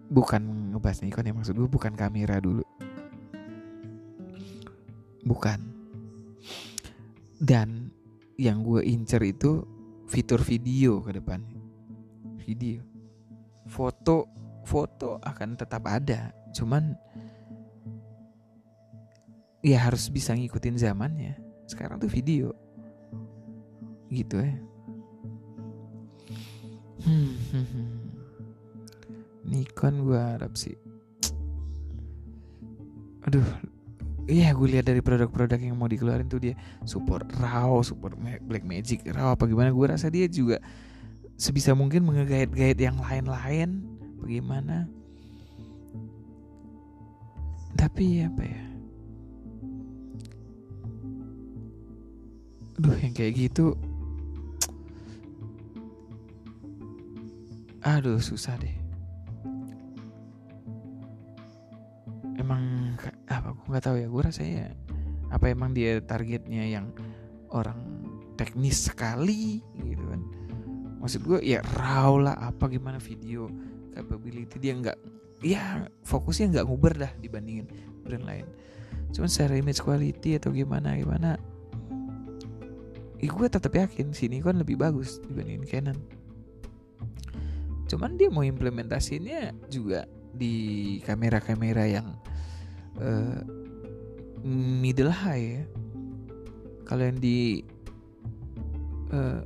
bukan 0.09 0.73
ngebahas 0.73 0.99
Nikon 1.05 1.29
ya 1.29 1.33
maksud 1.37 1.55
gue 1.55 1.69
bukan 1.69 1.93
kamera 1.93 2.41
dulu. 2.41 2.65
Bukan. 5.21 5.59
Dan 7.39 7.84
yang 8.35 8.63
gue 8.63 8.83
incer 8.83 9.23
itu 9.23 9.63
fitur 10.07 10.43
video 10.43 10.99
ke 11.01 11.15
depan. 11.15 11.41
Video. 12.43 12.83
Foto 13.65 14.29
foto 14.65 15.21
akan 15.21 15.55
tetap 15.55 15.85
ada. 15.85 16.33
Cuman 16.51 16.97
ya 19.61 19.85
harus 19.85 20.09
bisa 20.09 20.33
ngikutin 20.33 20.77
zamannya. 20.81 21.37
Sekarang 21.69 22.01
tuh 22.01 22.09
video. 22.11 22.51
Gitu 24.09 24.35
ya. 24.41 24.55
Nikon 29.45 29.95
gue 30.09 30.17
harap 30.17 30.57
sih. 30.57 30.75
Aduh 33.25 33.74
iya 34.25 34.49
gue 34.53 34.67
lihat 34.69 34.89
dari 34.89 35.01
produk-produk 35.05 35.61
yang 35.61 35.77
mau 35.77 35.89
dikeluarin 35.89 36.25
tuh 36.25 36.41
dia 36.41 36.57
support 36.83 37.29
RAW 37.37 37.85
support 37.85 38.17
Black 38.19 38.65
Magic 38.65 39.05
RAW 39.05 39.37
apa 39.37 39.45
gimana 39.45 39.69
gue 39.69 39.85
rasa 39.85 40.09
dia 40.09 40.25
juga 40.25 40.57
sebisa 41.35 41.75
mungkin 41.75 42.07
mengegait-gait 42.07 42.79
yang 42.79 42.95
lain-lain. 42.99 43.83
Bagaimana? 44.23 44.87
Tapi 47.75 48.23
apa 48.23 48.43
ya? 48.43 48.63
Duh 52.75 52.91
yang 52.99 53.15
kayak 53.15 53.39
gitu 53.39 53.71
Aduh 57.95 58.19
susah 58.19 58.59
deh 58.59 58.84
nggak 63.65 63.83
tahu 63.83 63.95
ya 64.01 64.07
gue 64.07 64.21
rasanya 64.21 64.65
apa 65.33 65.49
emang 65.49 65.73
dia 65.73 65.97
targetnya 66.01 66.63
yang 66.65 66.93
orang 67.49 67.77
teknis 68.37 68.91
sekali 68.91 69.63
gitu 69.79 70.03
kan. 70.05 70.21
Maksud 71.01 71.21
gue 71.25 71.39
ya 71.45 71.61
raw 71.77 72.13
lah 72.17 72.35
apa 72.37 72.69
gimana 72.69 72.97
video 72.97 73.49
capability 73.93 74.57
dia 74.57 74.73
nggak 74.75 74.97
ya 75.43 75.85
fokusnya 76.03 76.57
nggak 76.57 76.65
nguber 76.65 76.93
dah 76.95 77.11
dibandingin 77.21 77.67
brand 78.05 78.25
lain. 78.25 78.45
Cuman 79.13 79.29
secara 79.31 79.55
image 79.55 79.81
quality 79.81 80.37
atau 80.37 80.51
gimana 80.51 80.97
gimana 80.99 81.39
ya 83.25 83.31
gue 83.31 83.47
tetap 83.47 83.73
yakin 83.73 84.11
sini 84.11 84.43
kan 84.43 84.59
lebih 84.59 84.77
bagus 84.77 85.17
dibandingin 85.25 85.65
Canon. 85.65 85.99
Cuman 87.85 88.17
dia 88.17 88.29
mau 88.29 88.45
implementasinya 88.45 89.53
juga 89.69 90.09
di 90.35 90.97
kamera-kamera 91.05 91.87
yang 91.87 92.17
uh, 93.01 93.39
middle 94.45 95.11
high 95.11 95.61
ya. 95.61 95.63
Kalau 96.85 97.01
yang 97.01 97.17
di 97.17 97.65
uh, 99.09 99.41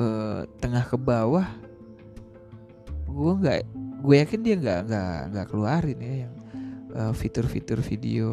uh, 0.00 0.40
tengah 0.58 0.84
ke 0.88 0.96
bawah 0.96 1.44
gue 3.04 3.32
nggak 3.38 3.60
gue 4.02 4.14
yakin 4.18 4.40
dia 4.42 4.54
nggak 4.58 4.80
nggak 4.90 5.18
nggak 5.30 5.46
keluarin 5.46 5.98
ya 6.02 6.14
yang 6.26 6.34
fitur-fitur 7.14 7.78
uh, 7.78 7.84
video 7.84 8.28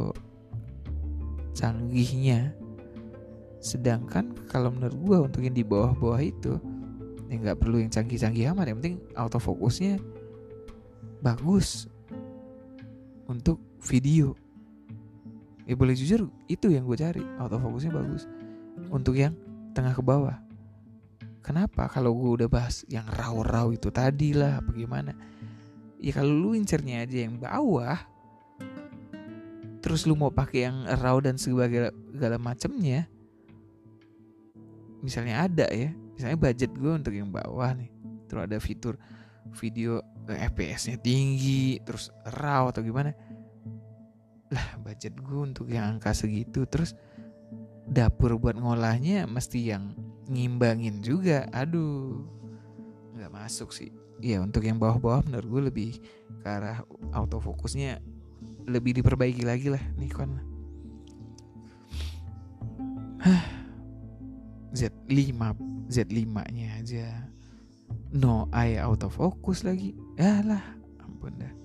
canggihnya. 1.54 2.54
Sedangkan 3.62 4.34
kalau 4.50 4.74
menurut 4.74 4.98
gue 4.98 5.18
untuk 5.30 5.42
yang 5.46 5.54
di 5.54 5.66
bawah-bawah 5.66 6.22
itu 6.22 6.58
ya 7.30 7.36
nggak 7.38 7.60
perlu 7.62 7.78
yang 7.84 7.92
canggih-canggih 7.94 8.52
amat. 8.56 8.66
Yang 8.74 8.78
penting 8.82 8.98
autofokusnya 9.14 9.94
bagus 11.22 11.86
untuk 13.30 13.62
video. 13.82 14.38
Ya 15.66 15.78
boleh 15.78 15.94
jujur 15.94 16.30
itu 16.50 16.74
yang 16.74 16.86
gue 16.86 16.98
cari. 16.98 17.24
Autofokusnya 17.42 17.92
bagus. 17.94 18.26
Untuk 18.90 19.18
yang 19.18 19.34
tengah 19.74 19.94
ke 19.94 20.04
bawah. 20.04 20.38
Kenapa? 21.42 21.90
Kalau 21.90 22.14
gue 22.14 22.42
udah 22.42 22.50
bahas 22.50 22.86
yang 22.86 23.06
raw-raw 23.10 23.74
itu 23.74 23.90
tadi 23.90 24.38
lah 24.38 24.62
bagaimana 24.62 25.18
ya 26.02 26.18
kalau 26.18 26.34
lu 26.34 26.50
incernya 26.58 27.06
aja 27.06 27.30
yang 27.30 27.38
bawah 27.38 27.98
terus 29.86 30.10
lu 30.10 30.18
mau 30.18 30.34
pakai 30.34 30.66
yang 30.66 30.86
raw 30.98 31.18
dan 31.22 31.38
segala 31.38 31.94
segala 32.14 32.38
macamnya 32.42 33.10
misalnya 35.02 35.50
ada 35.50 35.68
ya. 35.74 35.90
Misalnya 36.14 36.38
budget 36.38 36.72
gue 36.78 36.92
untuk 36.94 37.14
yang 37.18 37.34
bawah 37.34 37.74
nih. 37.74 37.90
Terus 38.30 38.42
ada 38.46 38.58
fitur 38.62 38.96
video 39.58 40.00
eh, 40.30 40.46
FPS-nya 40.48 41.02
tinggi 41.02 41.82
terus 41.82 42.14
raw 42.38 42.70
atau 42.70 42.86
gimana 42.86 43.12
lah 44.52 44.68
budget 44.84 45.16
gue 45.16 45.40
untuk 45.40 45.72
yang 45.72 45.98
angka 45.98 46.12
segitu. 46.12 46.68
Terus 46.68 46.94
dapur 47.88 48.36
buat 48.36 48.60
ngolahnya 48.60 49.26
mesti 49.26 49.72
yang 49.72 49.96
ngimbangin 50.28 51.00
juga. 51.00 51.48
Aduh 51.56 52.28
nggak 53.16 53.32
masuk 53.32 53.72
sih. 53.72 53.90
Ya 54.22 54.44
untuk 54.44 54.68
yang 54.68 54.78
bawah-bawah 54.78 55.26
menurut 55.26 55.48
gue 55.48 55.62
lebih 55.72 55.90
ke 56.44 56.48
arah 56.48 56.86
autofokusnya 57.16 58.04
lebih 58.70 59.02
diperbaiki 59.02 59.48
lagi 59.48 59.74
lah 59.74 59.82
Nikon. 59.98 60.38
Z5 64.78 65.36
Z5 65.90 66.36
nya 66.54 66.68
aja. 66.78 67.08
No 68.12 68.52
eye 68.52 68.80
autofocus 68.80 69.64
lagi. 69.64 69.96
Ya 70.20 70.44
lah 70.44 70.64
ampun 71.00 71.40
dah 71.40 71.61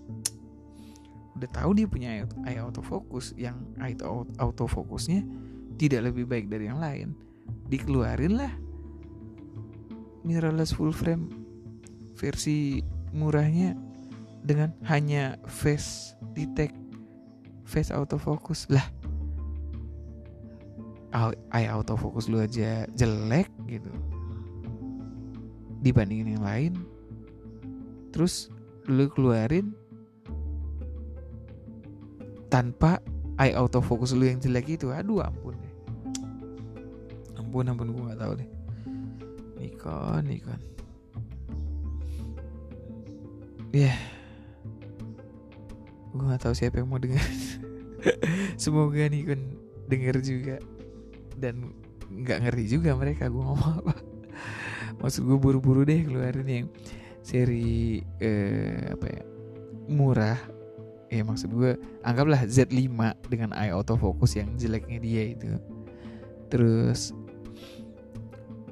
udah 1.36 1.50
tahu 1.52 1.70
dia 1.76 1.84
punya 1.84 2.24
eye 2.48 2.60
autofocus 2.60 3.36
yang 3.36 3.60
eye 3.76 3.92
autofokusnya 4.40 5.20
tidak 5.76 6.08
lebih 6.12 6.24
baik 6.24 6.48
dari 6.48 6.72
yang 6.72 6.80
lain. 6.80 7.12
Dikeluarin 7.68 8.40
lah 8.40 8.52
mirrorless 10.24 10.74
full 10.74 10.90
frame 10.90 11.28
versi 12.16 12.80
murahnya 13.12 13.76
dengan 14.42 14.72
hanya 14.88 15.36
face 15.46 16.16
detect 16.32 16.74
face 17.68 17.92
autofocus. 17.92 18.64
Lah 18.72 18.88
eye 21.52 21.68
autofocus 21.68 22.32
lu 22.32 22.40
aja 22.40 22.88
jelek 22.96 23.52
gitu. 23.68 23.92
Dibandingin 25.84 26.40
yang 26.40 26.44
lain 26.44 26.72
terus 28.16 28.48
lu 28.88 29.12
keluarin 29.12 29.76
tanpa 32.56 33.04
eye 33.36 33.52
autofocus 33.52 34.16
lu 34.16 34.24
yang 34.24 34.40
jelek 34.40 34.80
itu. 34.80 34.88
Aduh 34.88 35.20
ampun 35.20 35.60
deh. 35.60 35.74
Ampun 37.36 37.68
ampun 37.68 37.92
gue 37.92 38.02
gak 38.08 38.20
tahu 38.24 38.32
deh. 38.40 38.50
Nikon 39.60 40.24
Nikon. 40.24 40.60
Ya 43.76 43.92
yeah. 43.92 43.98
gue 46.16 46.24
gak 46.32 46.48
tahu 46.48 46.56
siapa 46.56 46.80
yang 46.80 46.88
mau 46.88 46.96
dengar 46.96 47.20
semoga 48.62 49.04
Nikon 49.04 49.60
denger 49.92 50.16
juga. 50.24 50.56
Dan 51.36 51.76
nggak 52.08 52.48
ngerti 52.48 52.80
juga 52.80 52.96
mereka 52.96 53.28
gue 53.28 53.44
ngomong 53.44 53.84
apa. 53.84 53.92
Maksud 55.04 55.28
gue 55.28 55.36
buru-buru 55.36 55.84
deh 55.84 56.08
keluarin 56.08 56.48
yang 56.48 56.66
seri 57.20 58.00
eh, 58.16 58.96
apa 58.96 59.06
ya 59.12 59.22
murah 59.92 60.55
ya 61.06 61.22
maksud 61.22 61.54
gue 61.54 61.78
anggaplah 62.02 62.46
Z5 62.46 62.90
dengan 63.30 63.54
eye 63.54 63.70
autofocus 63.70 64.38
yang 64.38 64.50
jeleknya 64.58 64.98
dia 64.98 65.22
itu. 65.34 65.50
Terus 66.50 67.14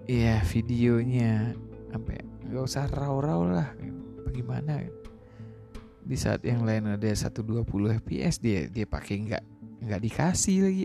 ya 0.06 0.42
videonya 0.50 1.54
ya? 1.90 2.02
Nggak 2.50 2.64
usah 2.64 2.86
raw-raw 2.90 3.40
lah. 3.46 3.68
Bagaimana? 4.26 4.82
Di 6.04 6.16
saat 6.20 6.44
yang 6.44 6.68
lain 6.68 6.94
ada 6.94 7.08
120 7.08 7.64
fps 8.04 8.36
dia 8.42 8.68
dia 8.68 8.84
pakai 8.84 9.24
nggak 9.24 9.44
nggak 9.88 10.00
dikasih 10.04 10.58
lagi. 10.68 10.84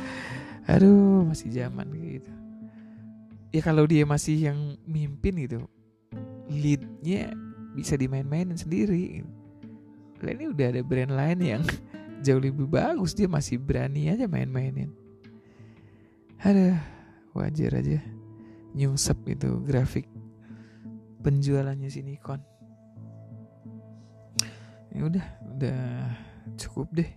Aduh 0.72 1.26
masih 1.28 1.52
zaman 1.52 1.90
gitu. 1.96 2.32
Ya 3.48 3.60
kalau 3.64 3.88
dia 3.88 4.04
masih 4.04 4.36
yang 4.52 4.76
mimpin 4.84 5.36
gitu 5.40 5.64
leadnya 6.48 7.32
bisa 7.76 7.94
dimain-mainin 7.96 8.56
sendiri 8.56 9.20
gitu 9.20 9.37
lah 10.22 10.32
ini 10.34 10.50
udah 10.50 10.66
ada 10.74 10.80
brand 10.82 11.12
lain 11.14 11.38
yang 11.40 11.62
jauh 12.24 12.42
lebih 12.42 12.66
bagus 12.66 13.14
dia 13.14 13.30
masih 13.30 13.58
berani 13.58 14.10
aja 14.10 14.26
main-mainin. 14.26 14.90
Ada 16.38 16.78
wajar 17.34 17.78
aja 17.78 17.98
nyungsep 18.74 19.18
itu 19.26 19.58
grafik 19.62 20.06
penjualannya 21.22 21.90
si 21.90 22.02
Nikon. 22.02 22.42
Ya 24.94 25.02
udah 25.06 25.26
udah 25.54 25.80
cukup 26.58 26.88
deh. 26.94 27.10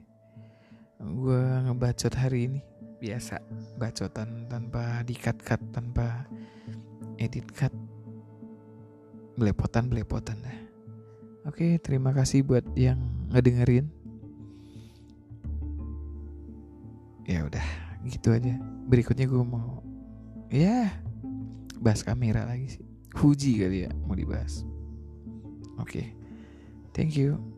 Gue 1.02 1.42
ngebacot 1.66 2.14
hari 2.14 2.50
ini. 2.50 2.62
Biasa 3.02 3.42
bacotan 3.82 4.46
tanpa 4.46 5.02
dikat-kat 5.02 5.58
tanpa 5.74 6.30
edit 7.18 7.50
cut. 7.50 7.74
Belepotan 9.34 9.90
belepotan 9.90 10.38
dah 10.46 10.61
Oke, 11.42 11.82
terima 11.82 12.14
kasih 12.14 12.46
buat 12.46 12.62
yang 12.78 13.02
ngedengerin. 13.34 13.90
Ya 17.26 17.42
udah, 17.42 17.66
gitu 18.06 18.30
aja. 18.30 18.62
Berikutnya 18.86 19.26
gue 19.26 19.42
mau 19.42 19.82
ya 20.54 20.94
bahas 21.82 22.06
kamera 22.06 22.46
lagi 22.46 22.78
sih. 22.78 22.86
Fuji 23.18 23.58
kali 23.58 23.90
ya 23.90 23.92
mau 24.06 24.14
dibahas. 24.14 24.62
Oke. 25.82 26.14
Thank 26.94 27.18
you. 27.18 27.51